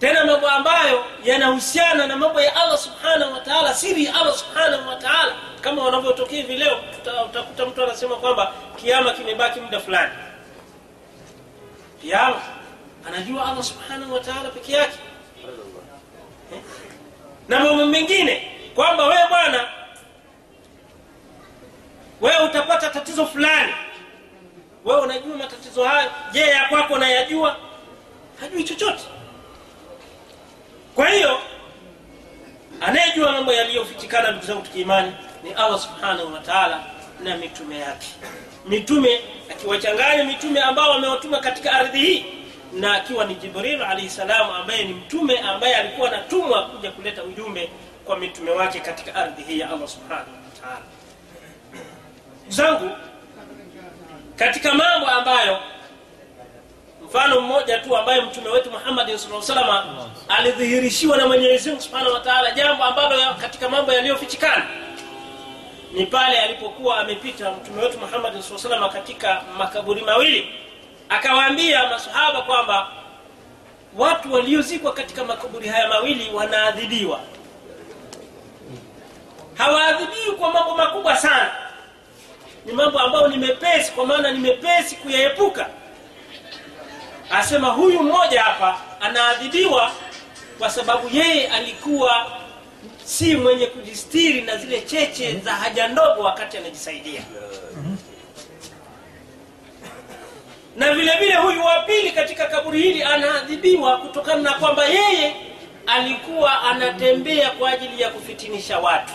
[0.00, 5.32] Tena mambo ambayo yanahusiana na mambo ya allah subhanahu wataala siri ya allah subhanahu wataala
[5.60, 6.80] kama wanavyotokea hivi leo
[7.30, 10.12] utakuta mtu anasema kwamba kiama kimebaki muda fulani.
[12.00, 12.42] Kiama
[13.08, 14.98] anajua allah subhanahu wataala peke yake.
[16.54, 16.60] Eh?
[17.48, 19.68] na mambo mengine kwamba wewe bwana
[22.20, 23.72] wewe utapata tatizo fulani
[24.84, 26.10] wewe unajua matatizo hayo?
[26.32, 27.56] Je ya kwako nayajua
[28.40, 29.02] hajui chochote.
[30.94, 31.38] Kwa hiyo
[32.80, 36.80] anayejua mambo yaliyofichikana ndugu zangu tukiimani ni allah subhanahu wa taala
[37.24, 38.06] na mitume yake.
[38.66, 42.24] Mitume akiwachanganya mitume ambao wamewatuma katika ardhi hii
[42.72, 47.70] na akiwa ni jibril alaihi salam ambaye ni mtume ambaye alikuwa anatumwa kuja kuleta ujumbe
[48.04, 50.82] kwa mitume wake katika ardhi hii ya allah subhanahu wa taala.
[52.48, 52.90] Zangu
[54.36, 55.58] katika mambo ambayo
[57.04, 59.84] mfano mmoja tu ambaye mtume wetu muhammadin saa salama
[60.28, 64.66] alidhihirishiwa na mwenyezi subhanahu wa taala jambo ambalo katika mambo yaliyofichikana
[65.92, 70.52] ni pale alipokuwa amepita mtume wetu muhammadin saa salama katika makaburi mawili.
[71.08, 72.88] Akawaambia masahaba kwamba
[73.96, 77.20] watu waliozikwa katika makaburi haya mawili wanaadhibiwa.
[79.54, 81.50] Hawaadhibiwi kwa mambo makubwa sana
[82.66, 85.68] ni mambo ambayo ni mepesi kwa maana ni mepesi kuyaepuka.
[87.30, 89.92] Asema huyu mmoja hapa anaadhibiwa
[90.58, 92.26] kwa sababu yeye alikuwa
[93.04, 97.22] si mwenye kujistiri na zile cheche za haja ndogo wakati anajisaidia.
[100.76, 105.36] Na vile vile huyu wa pili katika kaburi hili anaadhibiwa kutokana na kwamba yeye
[105.86, 109.12] alikuwa anatembea kwa ajili ya kufitinisha watu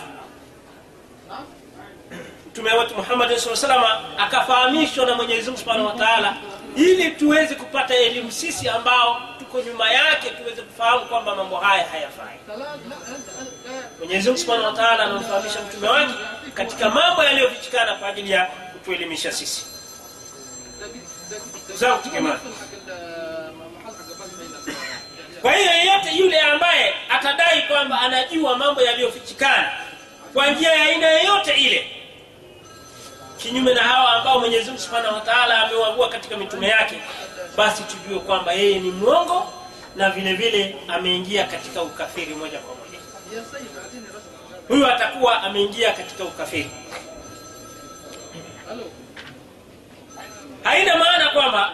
[2.58, 6.36] mtume wetu muhammad saa salama akafahamishwa na mwenyezi mungu subhanahu wa taala
[6.76, 12.38] ili tuweze kupata elimu sisi ambao tuko nyuma yake tuweze kufahamu kwamba mambo haya hayafai.
[13.98, 16.12] Mwenyezi mungu subhanahu wa taala anamfahamisha mtume wake
[16.54, 19.66] katika mambo yaliyofichikana kwa ajili ya kutuelimisha sisi.
[21.74, 21.98] Zangu
[25.42, 29.72] kwa hiyo yeyote yule ambaye atadai kwamba anajua mambo yaliyofichikana
[30.34, 31.97] kwa njia ya aina yoyote ile
[33.38, 36.98] kinyume na hawa ambao mwenyezi mungu subhanahu wa taala amewagua katika mitume yake
[37.56, 39.52] basi tujue kwamba yeye ni mwongo
[39.96, 42.98] na vile vile ameingia katika ukafiri moja kwa moja.
[44.68, 46.70] Huyu atakuwa ameingia katika ukafiri.
[50.62, 51.72] Haina maana kwamba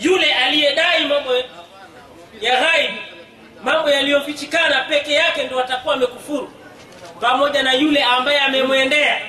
[0.00, 1.34] yule aliyedai mambo
[2.40, 2.90] ya ghaib
[3.64, 6.52] mambo yaliyofichikana peke yake ndo atakuwa amekufuru
[7.20, 9.20] pamoja na yule ambaye amemwendea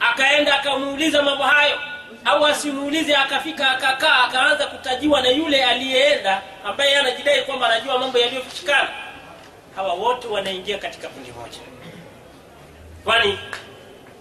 [0.00, 1.78] akaenda akamuuliza mambo hayo.
[2.24, 8.88] Au asimuulize akafika akakaa akaanza kutajiwa na yule aliyeenda ambaye anajidai kwamba anajua mambo yaliyofichikana.
[9.76, 11.58] Hawa wote wanaingia katika kundi moja.
[13.04, 13.38] Kwani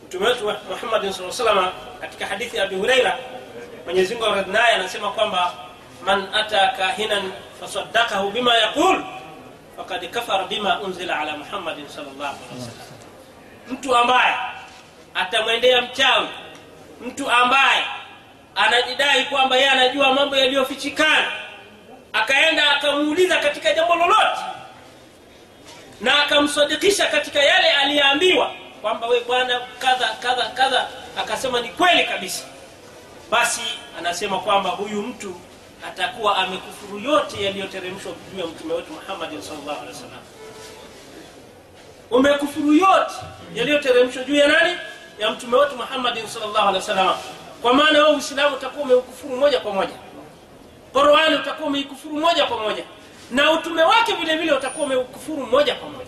[0.07, 3.17] mtume wetu muhammadin saa salama katika hadithi ya abi hureira
[3.85, 5.53] mwenyezi mungu aradhi naye anasema kwamba
[6.05, 9.03] man ata kahinan fasadakahu bima yaqul
[9.77, 12.87] fakad kafara bima unzila ala muhammadin salllahu alehi wasallam.
[13.67, 14.35] Mtu ambaye
[15.17, 16.27] atamwendea mchawi.
[17.01, 17.83] Mtu ambaye
[18.55, 21.31] anajidai kwamba yeye anajua mambo yaliyofichikana
[22.13, 24.41] akaenda akamuuliza katika jambo lolote
[26.01, 28.51] na akamsadikisha katika yale aliyeambiwa
[28.81, 30.87] kwamba we bwana kadha kadha kadha
[31.19, 32.43] akasema ni kweli kabisa.
[33.31, 33.61] Basi
[33.99, 35.35] anasema kwamba huyu mtu
[35.87, 40.21] atakuwa amekufuru yote yaliyoteremshwa juu ya mtume wetu muhammadin salllahu alehi wasallam.
[42.11, 43.13] Umekufuru yote
[43.55, 44.77] yaliyoteremshwa juu ya nani
[45.19, 47.15] ya mtume wetu muhammadin salllahu alehi wasallam.
[47.61, 49.93] Kwa maana wewe uislamu utakuwa umeukufuru moja kwa moja.
[50.93, 52.83] Qurani utakuwa umeikufuru moja kwa moja.
[53.31, 56.05] Na utume wake vile vile utakuwa umeukufuru moja kwa moja.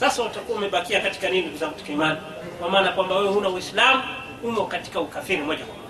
[0.00, 2.18] Sasa utakuwa umebakia katika nini ndugu zangu tukiimani
[2.60, 4.02] kwa maana kwamba wewe huna uislamu
[4.42, 5.86] umo katika ukafiri moja kwa moja.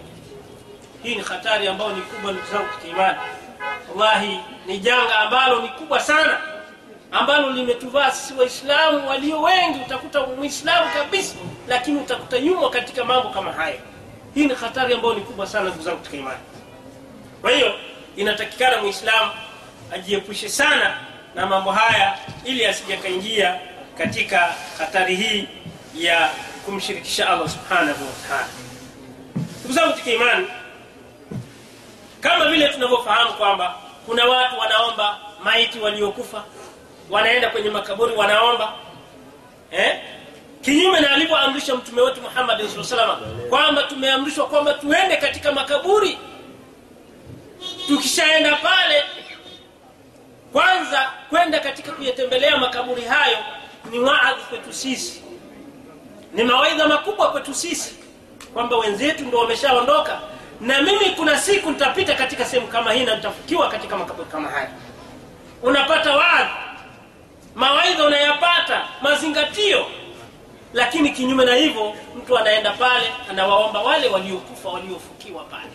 [1.03, 3.19] Hii ni hatari ambayo ni kubwa ndugu zangu tukiimani
[3.95, 6.41] wallahi ni janga ambalo ni kubwa sana
[7.21, 9.79] ambalo limetuvaa sisi waislamu walio wengi.
[9.87, 11.35] Utakuta mwislamu kabisa
[11.69, 13.77] lakini utakuta nyuma katika mambo kama haya.
[14.35, 16.39] hii ni hatari ambayo ni kubwa sana ndugu zangu katika imani.
[17.41, 17.75] Kwa hiyo
[18.17, 19.31] inatakikana mwislamu
[19.93, 20.97] ajiepushe sana
[21.35, 23.61] na mambo haya ili asijakaingia
[23.99, 25.49] katika hatari hii
[25.95, 26.31] ya
[26.65, 28.49] kumshirikisha allah subhanahu wataala
[29.61, 30.47] ndugu zangu katika imani
[32.21, 33.75] kama vile tunavyofahamu kwamba
[34.07, 36.45] kuna watu wanaomba maiti waliokufa
[37.11, 38.73] wanaenda kwenye makaburi wanaomba
[39.71, 40.01] eh?
[40.63, 43.17] kinyume na alivyoamrisha mtume wetu muhammadi saa salama
[43.49, 46.19] kwamba tumeamrishwa kwamba tuende katika makaburi.
[47.87, 49.05] Tukishaenda pale
[50.53, 53.39] kwanza kwenda katika kuyatembelea makaburi hayo
[53.91, 55.23] ni waadhi kwetu sisi.
[56.33, 57.95] Ni mawaidha makubwa kwetu sisi
[58.55, 60.21] kwamba wenzetu ndo wameshaondoka
[60.61, 64.71] na mimi kuna siku nitapita katika sehemu kama hii na nitafukiwa katika makaburi kama haya.
[65.63, 66.51] Unapata waadhi
[67.57, 69.87] mawaidha unayapata mazingatio.
[70.73, 75.71] Lakini kinyume na hivyo mtu anaenda pale anawaomba wale waliokufa waliofukiwa pale.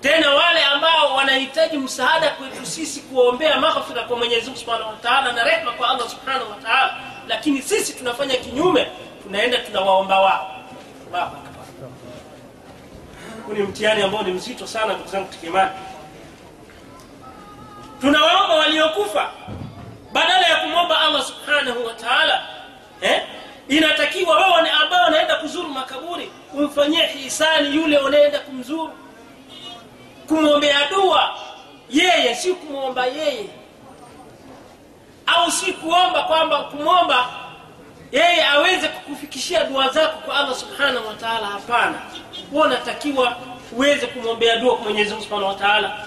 [0.00, 5.44] Tena wale ambao wanahitaji msaada kwetu sisi kuombea maghfira kwa mwenyezi subhanahu wa taala na
[5.44, 6.94] rehma kwa allah subhanahu wa taala
[7.28, 8.86] lakini sisi tunafanya kinyume
[9.22, 10.50] tunaenda tunawaomba wao.
[13.46, 15.70] Huu ni mtihani ambao ni mzito sana ndugu zangu tikimani
[18.00, 19.30] tunawaomba waliokufa
[20.14, 22.46] badala ya kumwomba allah subhanahu wa taala
[23.00, 23.22] eh?
[23.68, 28.92] inatakiwa wewe ambao wanaenda kuzuru makaburi umfanyie hisani yule unaenda kumzuru.
[30.28, 31.34] Kumwombea dua
[31.90, 33.48] yeye si kumwomba yeye.
[35.26, 37.28] Au si kuomba kwamba kumwomba
[38.12, 41.46] yeye aweze kukufikishia dua zako kwa allah subhanahu wa taala.
[41.46, 41.94] Hapana.
[42.50, 43.36] Huwa unatakiwa
[43.72, 46.06] uweze kumwombea dua kwa mwenyezi subhanahu wa taala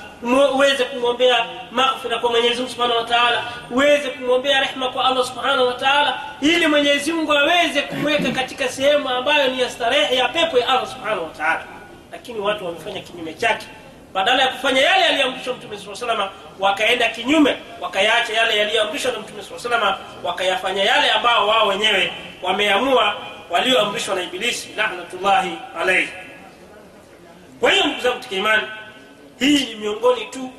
[0.55, 6.19] uweze kumwombea maghfira kwa mwenyezi mungu subhanahu wataala uweze kumwombea rehma kwa allah subhanahu wataala
[6.41, 10.87] ili mwenyezi mungu aweze kumweka katika sehemu ambayo ni ya starehe ya pepo ya allah
[10.87, 11.63] subhanahu wa taala.
[12.11, 13.65] Lakini watu wamefanya kinyume chake.
[14.13, 19.43] Badala ya kufanya yale yaliyoamrishwa mtume saa salama wakaenda kinyume wakayaacha yale yaliyoamrishwa na mtume
[19.43, 23.15] saa salama wakayafanya yale ambao wao wenyewe wameamua
[23.49, 25.51] walioamrishwa na ibilisi lanatullahi
[25.81, 26.09] alaihi
[27.59, 28.63] kwa hiyo ndugu zangu tukiimani
[29.39, 30.49] hii ni miongoni tu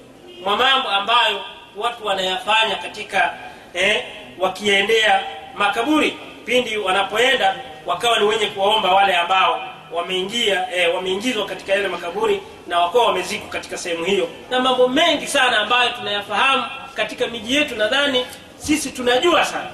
[0.44, 1.40] mwa mambo ambayo
[1.76, 3.34] watu wanayafanya katika
[3.74, 4.04] eh,
[4.38, 5.22] wakiendea
[5.54, 9.62] makaburi pindi wanapoenda wakawa ni wenye kuwaomba wale ambao
[9.92, 14.28] wameingia eh, wameingizwa katika yale makaburi na wakawa wamezikwa katika sehemu hiyo.
[14.50, 16.64] Na mambo mengi sana ambayo tunayafahamu
[16.94, 19.70] katika miji yetu nadhani sisi tunajua sana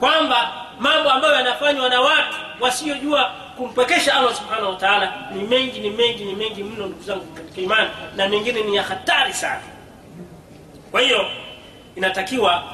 [0.00, 5.90] kwamba mambo ambayo yanafanywa na watu wasiojua kumpwekesha allah subhanahu wa taala ni mengi ni
[5.90, 9.62] mengi ni mengi mno ndugu zangu katika imani na mengine ni ya hatari sana.
[10.90, 11.26] Kwa hiyo
[11.96, 12.64] inatakiwa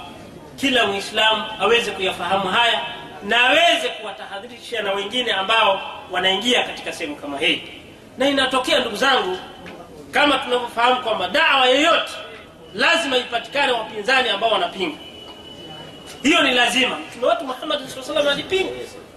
[0.56, 2.80] kila mwislamu aweze kuyafahamu haya
[3.24, 7.62] na aweze kuwatahadhirisha na wengine ambao wanaingia katika sehemu kama hii.
[8.18, 9.38] Na inatokea ndugu zangu
[10.10, 12.12] kama tunavyofahamu kwamba dawa yoyote
[12.74, 14.96] lazima ipatikane wapinzani ambao wanapinga.
[16.22, 16.98] Hiyo ni lazima.
[16.98, 18.70] Mtume wetu muhammadi saa salam alipinga.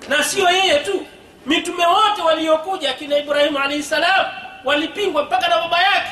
[0.10, 1.06] Na sio yeye tu
[1.46, 4.26] mitume wote waliokuja akina ibrahimu alaihi salam
[4.66, 6.12] walipingwa mpaka na baba yake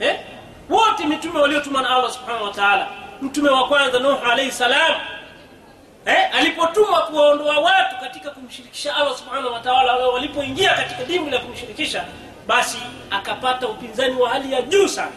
[0.00, 0.20] eh?
[0.70, 2.88] wote mitume waliotumwa na allah subhanahu wa taala
[3.22, 4.92] mtume wa kwanza nuh alaihi salam
[6.06, 6.28] eh?
[6.36, 12.04] alipotumwa kuwaondoa watu katika kumshirikisha allah subhanahu wa taala walipoingia katika dimu la kumshirikisha
[12.46, 12.78] basi
[13.10, 15.12] akapata upinzani wa hali ya juu sana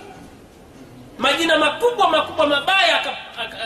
[1.17, 3.01] majina makubwa makubwa mabaya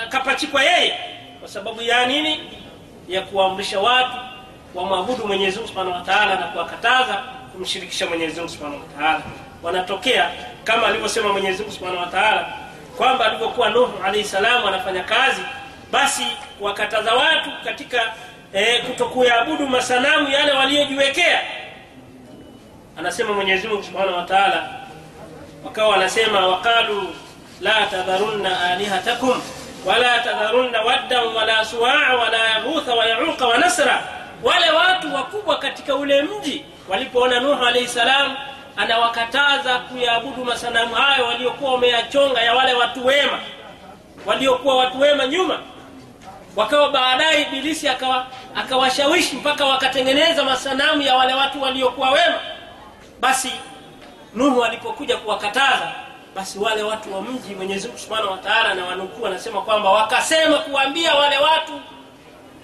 [0.04, 1.00] akapachikwa yeye
[1.40, 2.40] kwa sababu ya nini
[3.08, 4.18] ya kuwaamrisha watu
[4.76, 7.14] wamwabudu mwenyezi mungu subhanahu wa na kuwakataza
[7.52, 9.22] kumshirikisha mwenyezi mungu subhanahu wa
[9.64, 10.30] wanatokea
[10.64, 12.46] kama alivyosema mwenyezi mungu subhanahu wa
[12.98, 15.42] kwamba alivyokuwa nuhu alaihi salamu anafanya kazi
[15.92, 16.28] basi
[16.62, 18.14] wakataza watu katika
[18.54, 21.42] eh, kutokuyabudu masanamu yale waliojiwekea
[22.98, 24.26] anasema mwenyezi mungu subhanahu wa
[25.66, 27.16] wakawa wanasema waqalu
[27.62, 29.42] la tadharunna alihatakum
[29.86, 34.04] wala tadharunna waddan wala suwaa wala yaghutha wa yauqa wa nasra
[34.44, 38.36] wale watu wakubwa katika ule mji walipoona nuhu alaihi salam
[38.78, 43.40] anawakataza kuyaabudu masanamu hayo waliokuwa wameyachonga ya wale watu wema
[44.26, 45.60] waliokuwa watu wema nyuma.
[46.56, 47.90] Wakawa baadaye ibilisi
[48.56, 52.40] akawashawishi akawa mpaka wakatengeneza masanamu ya wale watu waliokuwa wema.
[53.20, 53.52] Basi
[54.34, 55.92] nuhu alipokuja kuwakataza
[56.36, 60.58] basi wale watu wa mji mwenyezi mungu subhanahu wa taala na wanukuu wanasema kwamba wakasema
[60.58, 61.82] kuwambia wale watu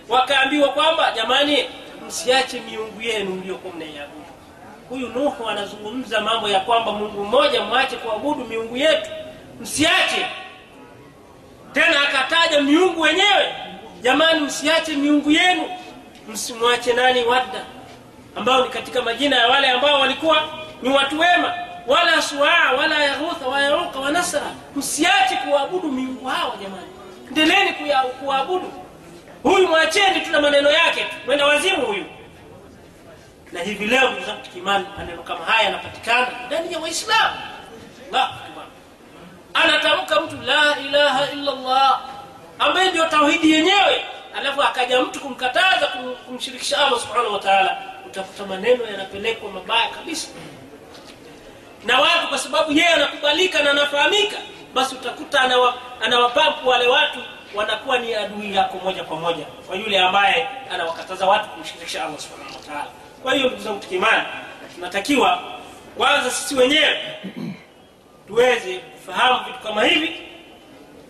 [0.10, 1.66] wakaambiwa kwamba jamani
[2.08, 4.26] msiache miungu yenu mliokuwa mnaiabudu.
[4.90, 9.10] Huyu nuhu anazungumza mambo ya kwamba mungu mmoja mwache kuabudu miungu yetu.
[9.62, 10.26] Msiache.
[11.74, 13.56] Tena akataja miungu wenyewe.
[14.02, 15.64] Jamani msiache miungu yenu.
[16.28, 17.24] Msimwache nani?
[17.24, 17.66] Wadda
[18.36, 20.44] ambao ni katika majina ya wale ambao walikuwa
[20.82, 21.54] ni watu wema.
[21.88, 24.42] Wala suaa wala yaghutha wayaruka wanasra
[24.76, 26.88] msiache kuwaabudu miungu hawa jamani.
[27.28, 27.74] Endeleni
[28.20, 28.72] kuwaabudu
[29.44, 31.16] huyu mwacheni tuna maneno yake tu.
[31.26, 32.06] Mwenda wazimu huyu.
[33.52, 37.36] Na hivi leo ndugu maneno kama haya yanapatikana ndani ya waislamu.
[39.54, 42.02] Anatamka mtu la ilaha illa llah
[42.60, 44.06] ambaye ndio tauhidi yenyewe.
[44.38, 45.88] Alafu akaja mtu kumkataza
[46.26, 47.78] kumshirikisha allah subhanahu wa taala.
[48.08, 50.28] Utakuta maneno yanapelekwa mabaya kabisa.
[51.86, 54.38] Na watu kwa sababu yeye anakubalika na anafahamika
[54.74, 57.20] basi utakuta anawa, anawapampu wale watu
[57.56, 62.56] wanakuwa ni adui yako moja kwa moja kwa yule ambaye anawakataza watu kumshirikisha allah subhanahu
[62.56, 62.88] wa taala.
[63.24, 64.24] Kwa hiyo ndugu zangu tukimani
[64.76, 65.44] tunatakiwa
[65.98, 67.00] kwanza sisi wenyewe
[68.28, 70.22] tuweze kufahamu vitu kama hivi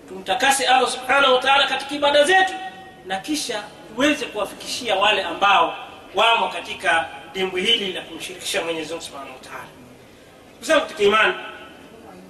[0.08, 2.54] tumtakase allah subhanahu wa katika ibada zetu
[3.06, 3.64] na kisha
[3.96, 5.76] tuweze kuwafikishia wale ambao
[6.16, 9.68] wamo katika dimbwi hili la kumshirikisha mwenyezi mungu subhanahu wa taala.
[10.52, 10.66] Ndugu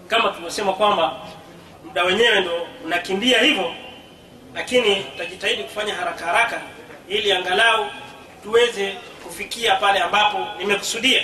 [0.07, 1.14] kama tulivyosema kwamba
[1.86, 3.74] muda wenyewe ndo unakimbia hivyo
[4.55, 6.61] lakini tutajitahidi kufanya haraka haraka
[7.07, 7.85] ili angalau
[8.43, 8.91] tuweze
[9.23, 11.23] kufikia pale ambapo nimekusudia.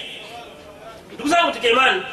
[1.14, 2.04] Ndugu zangu katika imani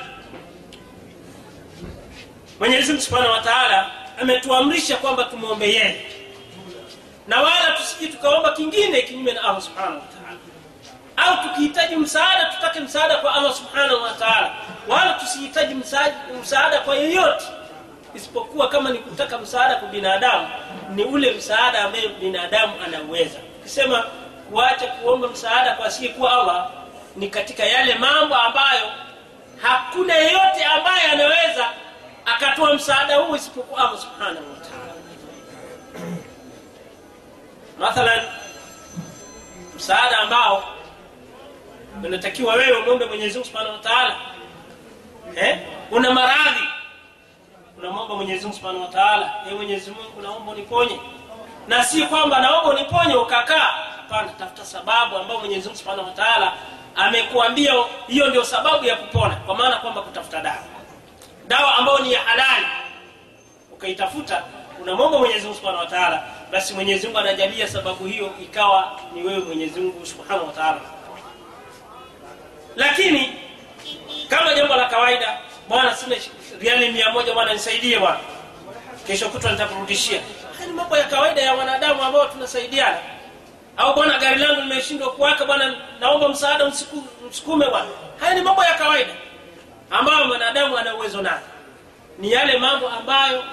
[3.01, 3.91] subhanahu wa taala
[4.21, 6.07] ametuamrisha kwamba tumwombe yeye
[7.29, 10.39] na wala tusiji tukaomba kingine kinyume na allah subhanahu wa taala.
[11.17, 14.55] Au tukihitaji msaada tutake msaada kwa allah subhanahu wa taala.
[14.89, 15.75] Wala tusihitaji
[16.43, 17.45] msaada kwa yeyote
[18.15, 20.49] isipokuwa kama ni kutaka msaada kwa binadamu
[20.95, 24.05] ni ule msaada ambaye binadamu anauweza ukisema
[24.51, 26.71] kuacha kuomba msaada kwa asiyekuwa allah
[27.17, 28.87] ni katika yale mambo ambayo
[29.63, 31.69] hakuna yeyote ambaye anaweza
[32.27, 34.93] akatoa msaada huu isipokuwa allah subhanahu wataala
[37.79, 38.21] mathalan
[39.77, 40.65] msaada ambao
[42.05, 44.17] unatakiwa wewe umwombe mwenyezimungu subhanahu wataala
[45.37, 45.59] eh?
[45.91, 46.69] una maradhi
[47.83, 51.01] unamwomba mwenyezimungu subhanahu wataala e mwenyezi mungu naomba uniponye.
[51.69, 53.59] Na si kwamba naomba uniponye ukakaa
[53.97, 56.53] hapana tafuta sababu ambayo mwenyezi mungu subhanahu wataala
[56.97, 57.75] amekuambia
[58.09, 59.37] hiyo ndio sababu ya kupona.
[59.37, 60.59] Kwa maana kwamba kutafuta dawa.
[61.49, 62.67] Dawa ambayo ni ya halali.
[63.73, 64.43] Ukaitafuta
[64.83, 66.23] unamwomba mwenyezi mungu subhanahu wataala
[66.53, 70.81] basi mwenyezi mungu anajalia sababu hiyo ikawa ni wewe mwenyezi mungu subhanahu wataala
[72.77, 73.33] lakini
[74.29, 76.17] kama jambo la kawaida bwana sina
[76.63, 78.19] riali mia moja bwana nisaidie bwana.
[79.07, 80.21] Kesho kutwa nitakurudishia.
[80.67, 82.99] Ni mambo ya kawaida ya wanadamu ambao tunasaidiana.
[83.77, 86.73] Au bwana gari langu limeshindwa kuwaka bwana naomba msaada
[87.29, 87.89] msukume bwana.
[88.21, 89.11] Haya ni mambo ya kawaida
[89.91, 91.41] ambayo mwanadamu ana uwezo nayo.
[92.19, 93.45] Ni yale mambo ambayo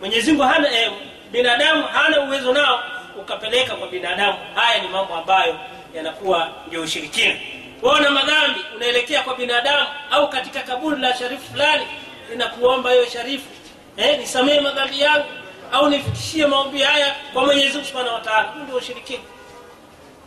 [0.00, 0.90] mwenyezi mungu eh,
[1.32, 2.82] binadamu hana uwezo nao
[3.20, 4.38] ukapeleka kwa binadamu.
[4.54, 5.58] Haya ni mambo ambayo
[5.94, 7.34] yanakuwa ndio ushirikina.
[7.82, 11.86] Waona madhambi unaelekea kwa binadamu au katika kaburi la sharifu fulani
[12.34, 13.46] linakuomba hiyo sharifu.
[13.96, 15.26] Eh, nisamehe madhambi yangu
[15.72, 19.22] au nifikishie maombi haya kwa mwenyezi mungu subhanahu wa huu ndio ushirikina.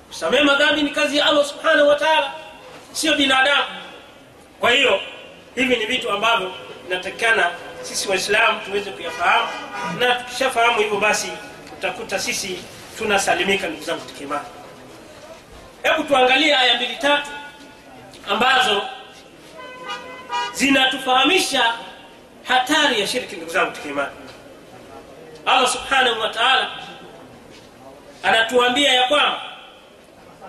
[0.08, 2.32] Kusamehe madhambi ni kazi ya allah subhanahu wa taala
[2.92, 3.64] sio binadamu.
[4.60, 5.02] Kwa hiyo
[5.56, 6.52] hivi ni vitu ambavyo
[6.88, 7.52] inatakikana
[7.82, 9.48] sisi waislamu tuweze kuyafahamu.
[10.00, 11.32] Na tukishafahamu hivyo basi
[11.78, 12.60] utakuta sisi
[12.98, 14.46] tunasalimika ndugu zangu tukimani.
[15.84, 17.30] Hebu tuangalie aya mbili tatu
[18.30, 18.82] ambazo
[20.54, 21.74] zinatufahamisha
[22.48, 24.12] hatari ya shirki ndugu zangu tukimani
[25.46, 26.72] allah subhanahu wa taala
[28.24, 29.42] anatuambia ya kwamba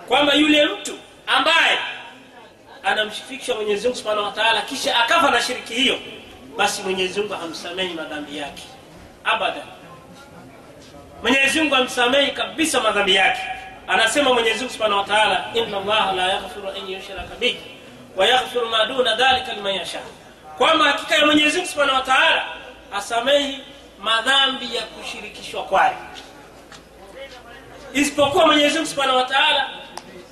[0.07, 0.93] kwamba yule mtu
[1.27, 1.79] ambaye
[2.83, 4.31] anamshirikisha mwenyezi mungu subhanahu wa
[4.61, 5.99] kisha akafa na shiriki hiyo
[6.57, 8.63] basi mwenyezi mungu hamsamehi madhambi yake.
[9.23, 9.61] Abada
[11.21, 11.75] mwenyezi mungu
[12.31, 13.41] kabisa madhambi yake.
[13.87, 15.79] Anasema mwenyezi mungu subhanahu wa taala inna
[16.11, 17.59] la yaghfiru an yushraka bihi
[18.15, 18.25] wa
[18.69, 19.99] ma duna dhalika liman yasha
[20.59, 22.45] kwamba hakika ya mwenyezi mungu subhanahu wa taala
[22.93, 23.59] asamehi
[24.03, 25.95] madhambi ya kushirikishwa kwayo
[27.93, 29.69] isipokuwa mwenyezi mungu subhanahu wa taala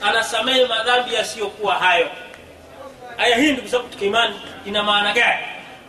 [0.01, 2.09] anasamehe madhambi yasiyokuwa hayo.
[3.17, 5.45] Aya hii ndugu zangu tukiimani ina maana gani?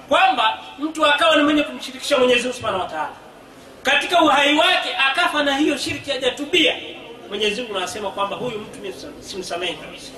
[0.08, 3.12] Kwamba mtu akawa ni mwenye kumshirikisha mwenyezi mungu subhanahu wa taala.
[3.82, 6.74] Katika uhai wake akafa na hiyo shirki hajatubia.
[7.28, 10.12] Mwenyezi mungu anasema kwamba huyu mtu simsamehe kabisa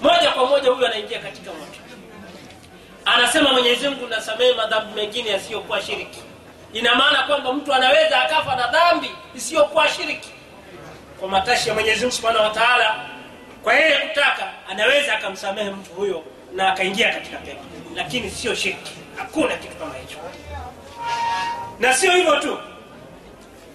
[0.00, 1.85] moja kwa moja huyu anaingia katika moto
[3.06, 6.22] anasema mwenyezi mungu nasamehe madhambi mengine yasiyokuwa shiriki.
[6.72, 10.30] Ina maana kwamba mtu anaweza akafa na dhambi isiyokuwa shiriki.
[11.20, 12.50] Kwa matashi ya mwenyezi mungu subhanahu wa
[13.62, 16.22] kwa yeye kutaka anaweza akamsamehe mtu huyo
[16.54, 17.64] na akaingia katika pepo.
[17.94, 20.16] Lakini sio shirki hakuna kitu kama hicho.
[21.78, 22.58] Na sio hivyo tu.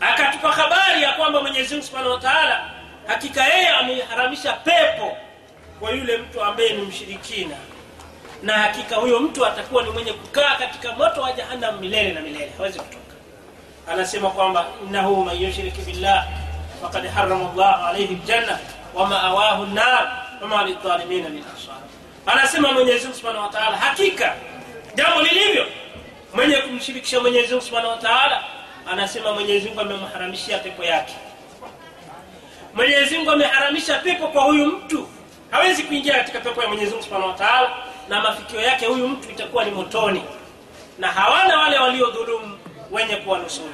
[0.01, 2.59] Akatupa habari ya kwamba mwenyezi mungu subhanahu wa
[3.07, 5.17] hakika yeye ameharamisha pepo
[5.79, 7.55] kwa yule mtu ambaye ni mshirikina
[8.44, 12.52] na hakika huyo mtu atakuwa ni mwenye kukaa katika moto wa jahannam milele na milele.
[12.58, 13.02] Hawezi kutoka.
[13.88, 16.28] Anasema kwamba innahu man yushriki billah
[16.82, 18.60] faqad harama llahu alaihi ljanna
[18.94, 21.76] wamaawahu nar wama lidhalimina min ansar.
[22.26, 24.36] Anasema mwenyezi subhanahu wa hakika
[24.96, 25.66] jambo lilivyo
[26.34, 27.98] mwenye kumshirikisha mwenyezi mungu subhanahu wa
[28.92, 31.14] anasema mwenyezi amemharamishia pepo yake.
[32.74, 35.08] Mwenyezi ameharamisha pepo kwa huyu mtu.
[35.52, 37.36] Hawezi kuingia katika pepo ya mwenyezi mungu subhanahu wa
[38.12, 40.24] na mafikio yake huyu mtu itakuwa ni motoni.
[40.99, 42.57] Na hawana wale waliodhulumu
[42.91, 43.74] wenye kuwanusuru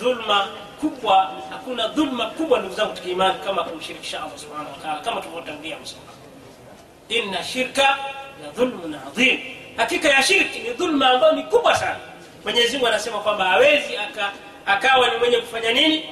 [0.00, 0.48] dhulma
[0.80, 5.76] kubwa hakuna dhulma kubwa ndugu zangu tukiimani kama kumshirikisha allah subhanahu wa taala kama tulivyotangulia
[5.76, 6.02] kusoma
[7.08, 7.82] inna shirka
[8.42, 9.38] la dhulmun adhim.
[9.76, 11.96] Hakika ya shirki ni dhulma ambayo ni kubwa sana.
[12.44, 14.32] Mwenyezi mungu anasema kwamba hawezi aka,
[14.66, 16.08] akawa ni mwenye kufanya nini?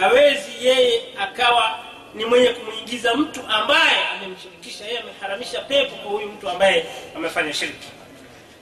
[0.00, 1.78] Hawezi yeye akawa
[2.14, 6.86] ni mwenye kumwingiza mtu ambaye amemshirikisha yeye ameharamisha pepo kwa huyu mtu ambaye
[7.16, 7.88] amefanya shirki.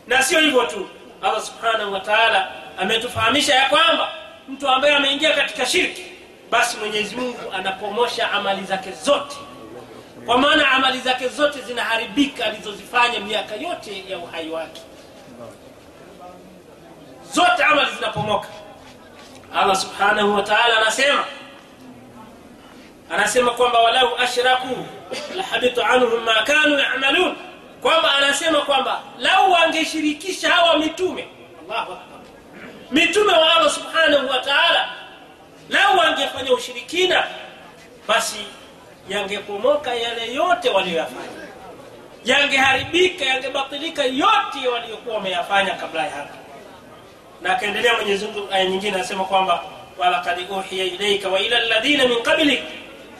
[0.07, 0.88] Na sio hivyo tu
[1.22, 4.12] allah subhanahu wa taala ametufahamisha ya kwamba
[4.48, 6.05] mtu ambaye ameingia katika shirki
[6.51, 9.36] basi mwenyezi mungu anapomosha amali zake zote.
[10.26, 14.80] Kwa maana amali zake zote zinaharibika alizozifanya miaka yote ya uhai wake.
[17.32, 18.48] Zote amali zinapomoka.
[19.55, 21.24] Allah subhanahu wa taala anasema
[23.11, 24.86] anasema kwamba walau ashraku
[25.36, 27.36] lahabitu anhum ma kanu yamalun.
[27.82, 31.28] Kwamba anasema kwamba lau wangeshirikisha hawa mitume
[31.70, 32.20] allahu akbar
[32.90, 34.88] mitume wa allah subhanahu wa taala
[35.68, 37.24] lau wangefanya ushirikina
[38.08, 38.36] basi
[39.08, 41.40] yangepomoka yale yote waliyoyafanya.
[42.24, 46.34] Yangeharibika yangebatilika yote waliokuwa wameyafanya kabla ya hapo
[47.42, 49.62] na akaendelea mwenyezi mungu aya nyingine anasema kwamba
[49.98, 52.61] walakad uhiya ilaika wa ila ladhina min qablik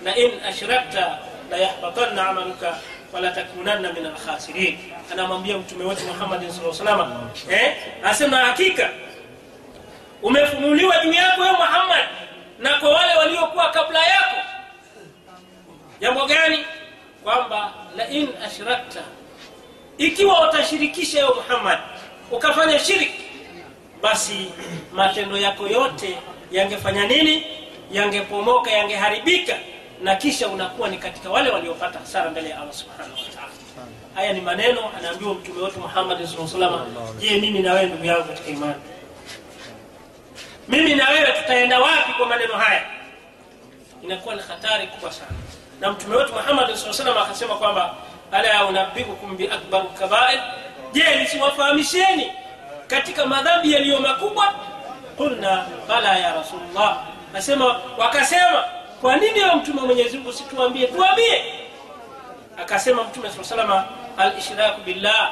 [0.05, 1.19] lain ashrakta
[1.51, 2.79] layahbatanna amaluka
[3.13, 4.79] walatakunanna min alkhasirin.
[5.13, 7.77] Anamwambia mtume wetu muhammadin saa salama eh?
[8.05, 8.91] anasema hakika
[10.23, 12.05] umefunuliwa juu yako yo muhammad
[12.59, 14.37] na kwa wale waliokuwa kabla yako.
[16.01, 16.59] Jambo gani?
[17.25, 19.01] Kwamba lain ashrakta
[19.99, 21.79] ikiwa utashirikisha yo muhammad
[22.31, 23.23] ukafanya shiriki
[24.03, 24.51] basi
[24.93, 26.19] matendo yako yote
[26.53, 27.47] yangefanya nini?
[27.93, 29.57] Yangepomoka yangeharibika
[30.03, 33.49] na kisha unakuwa ni katika wale waliopata hasara mbele ya allah subhanahu wataala
[34.15, 36.87] haya ni maneno anaambiwa mtume wetu muhammadi sa salama
[37.19, 38.75] je mimi na wewe ndugu yangu katika imani?
[40.69, 42.83] Mimi na wewe tutaenda wapi kwa maneno haya?
[44.03, 45.31] Inakuwa ni hatari kubwa sana.
[45.81, 47.95] Na mtume wetu muhammadi saa salam akasema kwamba
[48.33, 50.41] ala unabikukum biakbar kabair
[50.93, 52.33] je nisiwafahamisheni
[52.87, 54.55] katika madhambi yaliyo makubwa?
[55.17, 57.05] Qulna bala ya rasulullah.
[57.35, 58.65] Asema wakasema
[59.01, 61.45] kwa nini yo mtume wa mwenyezi mungu situambie tuambie.
[62.57, 63.85] Akasema mtume saa salama
[64.17, 65.31] alishraku billah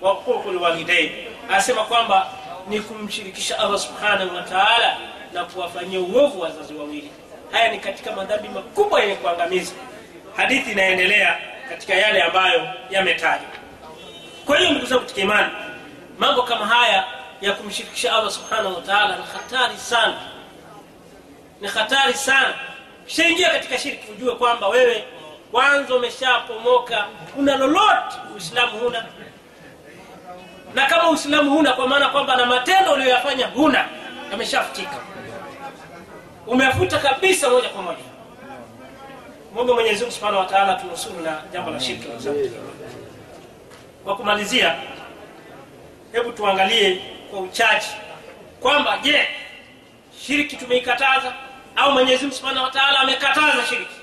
[0.00, 1.10] wa huququ lwalidain
[1.50, 2.26] asema kwamba
[2.68, 4.96] ni kumshirikisha allah subhanahu wa taala
[5.32, 7.10] na kuwafanyia uovu wazazi wawili.
[7.52, 9.72] Haya ni katika madhambi makubwa yenye kuangamiza.
[10.36, 11.38] Hadithi inaendelea
[11.68, 13.48] katika yale ambayo yametajwa
[14.46, 15.50] kwa hiyo ndugu zangu katika imani
[16.18, 17.04] mambo kama haya
[17.40, 20.14] ya kumshirikisha allah subhanahu wa taala ni hatari sana.
[21.60, 22.54] Ni hatari sana
[23.06, 25.04] kishaingia katika shirki ujue kwamba wewe
[25.52, 29.04] kwanza umeshapomoka una lolote uislamu huna.
[30.74, 33.88] Na kama uislamu huna kwa maana kwamba na matendo uliyoyafanya huna
[34.30, 34.96] yameshafutika.
[36.46, 37.98] Umefuta kabisa moja kwa moja.
[39.54, 42.06] Mwombe mwenyezi mungu subhanahu wa taala tunusuru na jambo la shirki
[44.04, 44.74] kwa kumalizia
[46.12, 47.00] hebu tuangalie
[47.30, 47.88] kwa uchache
[48.60, 49.28] kwamba je
[50.26, 51.32] shiriki tumeikataza
[51.76, 53.94] au mwenyezi mungu subhanahu wa taala amekataza shiriki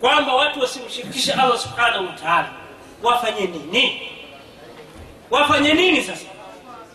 [0.00, 2.48] kwamba watu wasimshirikishe allah subhanahu wa taala.
[3.02, 4.02] Wafanye nini?
[5.30, 6.26] Wafanye nini sasa?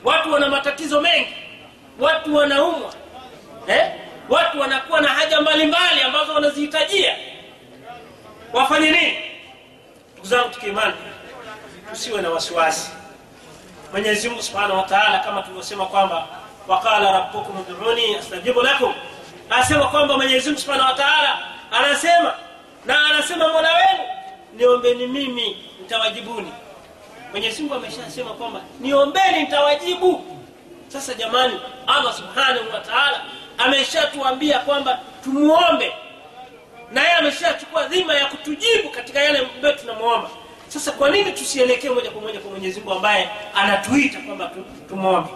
[0.03, 1.33] Watu wana matatizo mengi.
[1.99, 2.93] Watu wanaumwa.
[3.67, 3.91] Eh?
[4.29, 7.15] watu wanakuwa na haja mbalimbali ambazo wanazihitajia.
[8.53, 9.17] Wafanye nini?
[10.13, 10.93] Ndugu zangu tukiimani
[11.89, 12.91] tusiwe na wasiwasi.
[13.91, 16.27] Mwenyezi mungu subhanahu wa taala kama tulivyosema kwamba
[16.67, 18.93] waqala rabbukum uduni astajibu lakum
[19.49, 21.39] anasema kwamba mwenyezi mungu subhanahu wa taala
[21.71, 22.33] anasema
[22.85, 24.03] na anasema mola wenu
[24.57, 26.51] niombeni mimi nitawajibuni.
[27.31, 30.25] Mwenyezi mungu ameshasema kwamba niombeni nitawajibu.
[30.87, 33.21] Sasa jamani allah subhanahu wa taala
[33.57, 35.93] ameshatuambia kwamba tumuombe
[36.91, 40.29] na yeye ameshachukua dhima ya kutujibu katika yale ambayo tunamwomba
[40.67, 45.29] sasa kwa nini tusielekee moja kwa moja kwa mwenyezi mungu ambaye anatuita kwamba tu, tumwombe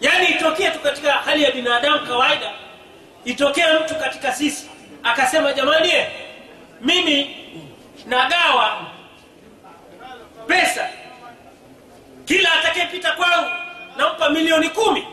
[0.00, 2.52] yaani itokee tu katika hali ya binadamu kawaida
[3.24, 4.70] itokee mtu katika sisi
[5.02, 5.92] akasema jamani
[6.80, 7.36] mimi
[8.06, 8.86] nagawa
[10.46, 10.88] pesa.
[12.24, 13.50] Kila atakayepita kwangu
[13.96, 15.06] nampa milioni kumi.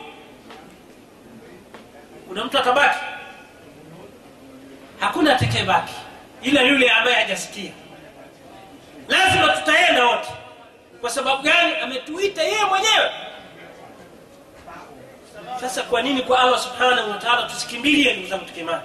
[2.28, 2.98] Kuna mtu atabaki?
[5.00, 5.94] Hakuna atakayebaki
[6.42, 7.70] ila yule ambaye hajasikia.
[9.08, 10.28] Lazima tutaenda wote.
[11.00, 11.72] Kwa sababu gani?
[11.82, 13.10] Ametuita yeye mwenyewe
[15.60, 18.82] sasa kwa nini kwa allah subhanahu wa tusikimbilie ndugu zangu tukimani?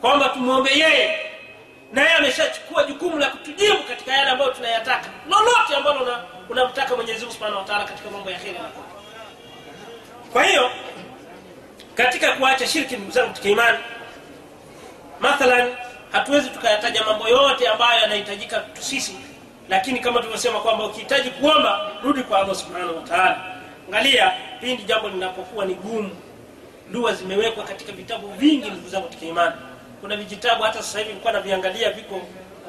[0.00, 1.30] Kwamba tumwombe yeye
[1.92, 5.10] na yeye ameshachukua jukumu la kutujibu katika yale ambayo tunayataka.
[5.28, 6.18] Lolote ambalo
[6.48, 8.58] unamtaka mwenyezimungu subhanahu wa katika mambo ya kheri
[10.32, 10.70] kwa hiyo
[11.94, 13.78] katika kuacha shirki ndugu zangu katika
[15.20, 15.74] mathalan
[16.12, 19.18] hatuwezi tukayataja mambo yote ambayo yanahitajika sisi
[19.68, 23.02] lakini kama tulivyosema kwamba ukihitaji kuomba rudi kwa allah subhanahu wa
[23.92, 26.10] angalia pindi jambo linapokuwa ni gumu
[26.90, 29.54] dua zimewekwa katika vitabu vingi ndugu zangu katika imani.
[30.00, 32.20] Kuna vijitabu hata sasa hivi nilikuwa naviangalia viko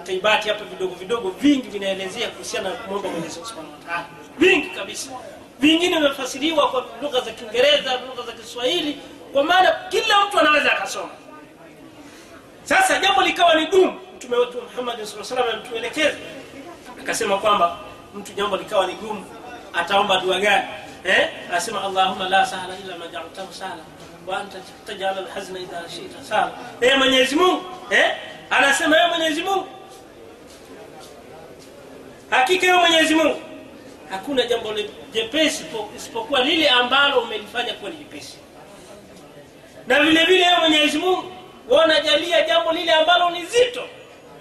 [0.03, 4.05] taibati hapa vidogo vidogo vingi vinaelezea kuhusiana na kumwomba mwenyezi subhanahu wa taala.
[4.38, 5.11] Vingi kabisa.
[5.59, 8.97] Vingine vimefasiriwa kwa lugha za kiingereza lugha za kiswahili
[9.34, 11.09] kwa maana kila mtu anaweza akasoma.
[12.63, 16.17] Sasa jambo likawa ni gumu mtume wetu muhammad saa salam ametuelekeza
[17.01, 17.78] akasema kwamba
[18.15, 19.26] mtu jambo likawa ni gumu
[19.74, 20.63] ataomba dua gani
[21.06, 21.30] eh?
[21.49, 23.84] anasema allahuma la sahla illa ma jaltahu sahla
[24.28, 24.58] wa anta
[25.22, 26.51] lhazna idha shita sahla
[26.82, 27.36] ee mwenyezi
[27.89, 28.16] eh?
[28.49, 29.68] anasema ee mwenyezi mungu.
[32.30, 33.41] Hakika ewe mwenyezi mungu.
[34.10, 34.74] Hakuna jambo
[35.14, 35.66] jepesi
[35.97, 38.38] isipokuwa lile ambalo umelifanya kuwa jepesi.
[39.88, 41.32] Na vile vile mwenyezimungu mwenyezi mungu
[41.70, 43.84] wanajalia jambo lile ambalo ni zito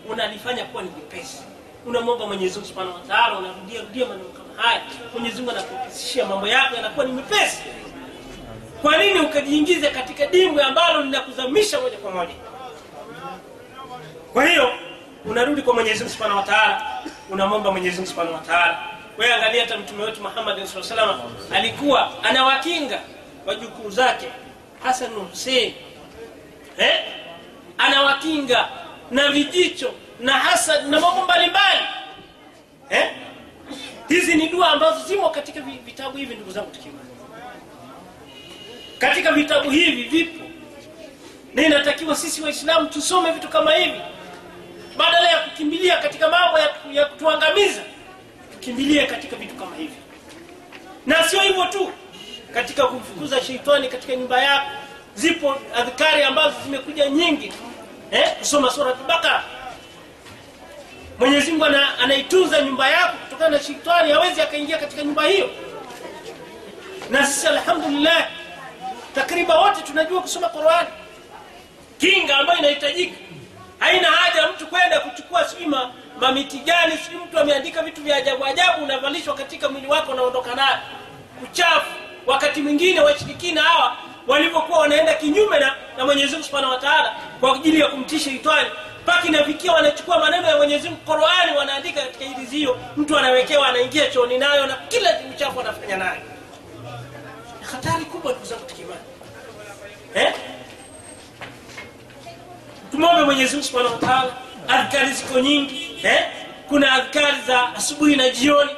[0.09, 1.43] unalifanya kuwa ni jepesi.
[1.87, 3.83] Unamwomba mwenyezi mungu subhanahu wa taala unarudia
[4.57, 4.81] haya
[5.13, 7.63] mwenyezi mungu anakurahisishia mambo yako yanakuwa ni mepesi.
[8.83, 12.35] Kwa nini ukajiingiza katika dimbwe ambalo linakuzamisha moja kwa moja?
[14.33, 14.73] Kwa hiyo
[15.25, 16.83] unarudi kwa mwenyezi mungu subhanahu wa
[17.31, 18.79] unamwomba mwenyezi mungu subhanahu wa taala.
[19.19, 21.21] Wewe angalia hata mtume wetu muhammad saa salama
[21.55, 23.01] alikuwa anawakinga
[23.47, 24.27] wajukuu zake
[24.83, 25.75] hasan na husein
[26.79, 27.05] eh?
[27.79, 28.69] anawakinga
[29.11, 31.81] na vijicho na hasad na mambo mbalimbali.
[32.91, 33.11] Eh?
[34.13, 36.71] Hizi ni dua ambazo zimo katika vitabu hivi ndugu zangu
[38.99, 40.45] katika vitabu hivi vipo.
[41.55, 44.01] Na inatakiwa sisi waislamu tusome vitu kama hivi.
[44.97, 47.83] Badala ya kukimbilia katika mambo ya, ya kutuangamiza
[48.53, 49.95] tukimbilie katika vitu kama hivi.
[51.07, 51.93] Na sio hivyo tu
[52.55, 54.71] katika kumfukuza sheitani katika nyumba yako
[55.15, 57.53] zipo adhkari ambazo zimekuja nyingi.
[58.11, 58.33] Eh?
[58.39, 59.45] kusoma surat bakara
[61.19, 61.65] mwenyezi mungu
[62.03, 63.17] anaitunza nyumba yako
[63.49, 65.51] na shetani hawezi akaingia katika nyumba hiyo.
[67.11, 68.29] Na sisi alhamdulillah
[69.15, 70.89] takriban wote tunajua kusoma qurani
[71.99, 73.17] kinga ambayo inahitajika.
[73.79, 75.75] Haina haja mtu kwenda kuchukua sijui
[76.21, 80.79] mamiti gani sijui mtu ameandika vitu vya ajabu ajabu unavalishwa katika mwili wako unaondoka nayo.
[81.45, 81.91] Uchafu.
[82.27, 86.49] Wakati mwingine washirikina hawa walivyokuwa wanaenda kinyume na, na mwenyezi mungu
[87.41, 88.71] kwa ajili ya kumtisha sheitani
[89.03, 91.03] mpaka inafikia wanachukua maneno ya mwenyezi mungu.
[91.05, 96.21] Qurani wanaandika katika hirizi hiyo mtu anawekewa anaingia chooni nayo na kila uchafu anafanya nayo.
[97.73, 99.01] Hatari kubwa ndugu zangu tukimani.
[100.15, 100.35] Eh?
[102.91, 104.33] tumwombe mwenyezi subhanahu wa
[104.69, 106.25] adhkari ziko nyingi eh?
[106.69, 108.71] kuna adhkari za asubuhi na jioni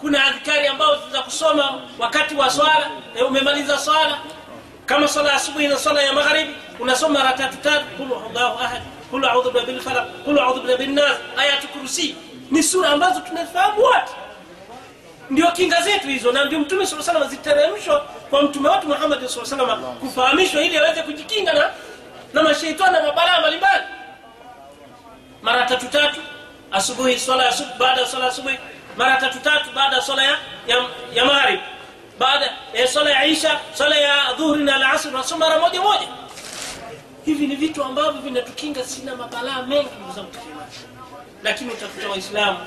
[0.00, 4.18] kuna adhkari ambazo za kusoma wakati wa swala eh, umemaliza swala.
[4.86, 8.58] Kama swala asubuhi na swala ya magharibi unasoma mara tatu tatu kul huwallahu
[9.10, 11.16] kul audhu birabil falaq kul audhu birabbin nas.
[11.36, 12.16] Ayatu kursi
[12.50, 14.12] ni sura ambazo tunafahamu wote.
[15.30, 18.00] Ndio kinga zetu hizo na ndio mtume saa salama ziteremshwa
[18.30, 21.70] kwa mtume wetu muhammadi saa salama kufahamishwa ili aweze kujikinga na
[22.32, 23.84] na masheitani na mabalaa mbalimbali.
[25.42, 26.20] Mara tatu tatu
[26.72, 28.58] asubuhi swala ya subuhi baada ya swala ya asubuhi.
[28.96, 30.84] Mara tatu tatu baada ya swala ya, ya,
[31.14, 31.60] ya maghrib.
[32.18, 36.08] Baada ya swala ya isha swala ya dhuhuri na alasri nasoma mara moja moja
[37.24, 40.28] hivi ni vitu ambavyo vinatukinga sina mabalaa mengi ndugu
[41.42, 42.58] lakini utakuta waislamu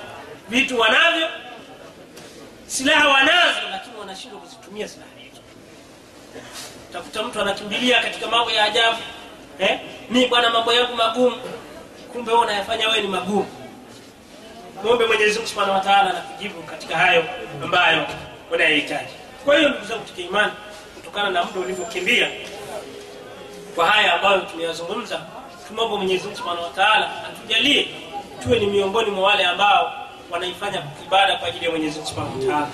[0.49, 1.27] vitu wanavyo
[2.67, 5.41] silaha wanazo lakini wanashindwa kuzitumia silaha hizo.
[6.89, 8.97] Utakuta mtu anakimbilia katika mambo ya ajabu
[9.59, 9.79] eh?
[10.09, 11.37] mi bwana mambo yangu magumu.
[12.13, 13.47] Kumbe wewe unayafanya wewe ni magumu.
[14.83, 17.25] Mwombe mwenyezi mungu subhanahu wataala na kujibu katika hayo
[17.63, 18.07] ambayo
[18.51, 19.13] unayahitaji
[19.45, 20.51] kwa hiyo ndugu zangu tukiimani
[20.95, 22.29] kutokana na muda ulivyokimbia
[23.76, 25.21] kwa haya ambayo tumeyazungumza
[25.67, 27.88] tumombe mwenyezi mungu subhanahu wa taala atujalie
[28.43, 29.93] tuwe ni miongoni mwa wale ambao
[30.32, 32.67] wanaifanya ibada kwa ajili ya mwenyezi mungu subhanahu wa taala.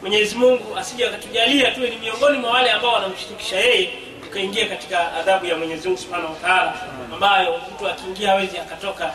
[0.00, 3.90] Mwenyezi mungu asije akatujalia tuwe ni miongoni mwa wale ambao wanamshirikisha yeye
[4.24, 6.74] tukaingia katika adhabu ya mwenyezi mungu subhanahu wa taala
[7.14, 9.14] ambayo mtu akiingia hawezi akatoka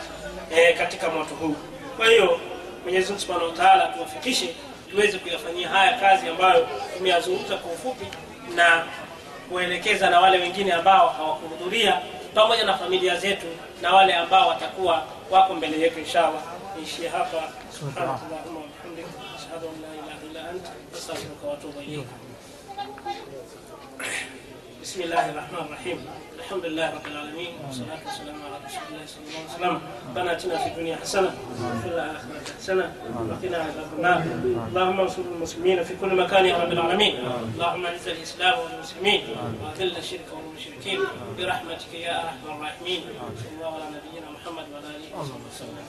[0.56, 1.56] eh, katika moto huu.
[1.96, 2.40] Kwa hiyo
[2.82, 4.54] mwenyezi mungu subhanahu wa taala tuwafikishe
[4.90, 8.06] tuweze kuyafanyia haya kazi ambayo tumeyazungumza kwa ufupi
[8.54, 8.84] na
[9.48, 12.00] kuelekeza na wale wengine ambao hawakuhudhuria
[12.34, 13.46] pamoja na familia zetu
[13.82, 16.42] na wale ambao watakuwa wako mbele yetu inshallah.
[16.78, 17.42] Niishie hapa.
[17.78, 22.06] Subhanallahumma wabihamdik ashhadu an la ilaha illa anta astaghfiruka wa atubu ilayk.
[24.82, 25.98] بسم الله الرحمن الرحيم
[26.38, 30.58] الحمد لله رب العالمين والصلاة والسلام على رسول الله صلى الله عليه وسلم ربنا اتنا
[30.58, 31.30] في الدنيا حسنة
[31.76, 32.92] وفي الآخرة حسنة
[33.30, 34.18] وقنا عذاب النار
[34.68, 37.14] اللهم انصر المسلمين في كل مكان يا رب العالمين
[37.54, 39.20] اللهم اعز الإسلام والمسلمين
[39.64, 41.00] وأذل الشرك والمشركين
[41.38, 43.00] برحمتك يا أرحم الراحمين
[43.42, 45.84] صلى الله على نبينا محمد وعلى آله وصحبه وسلم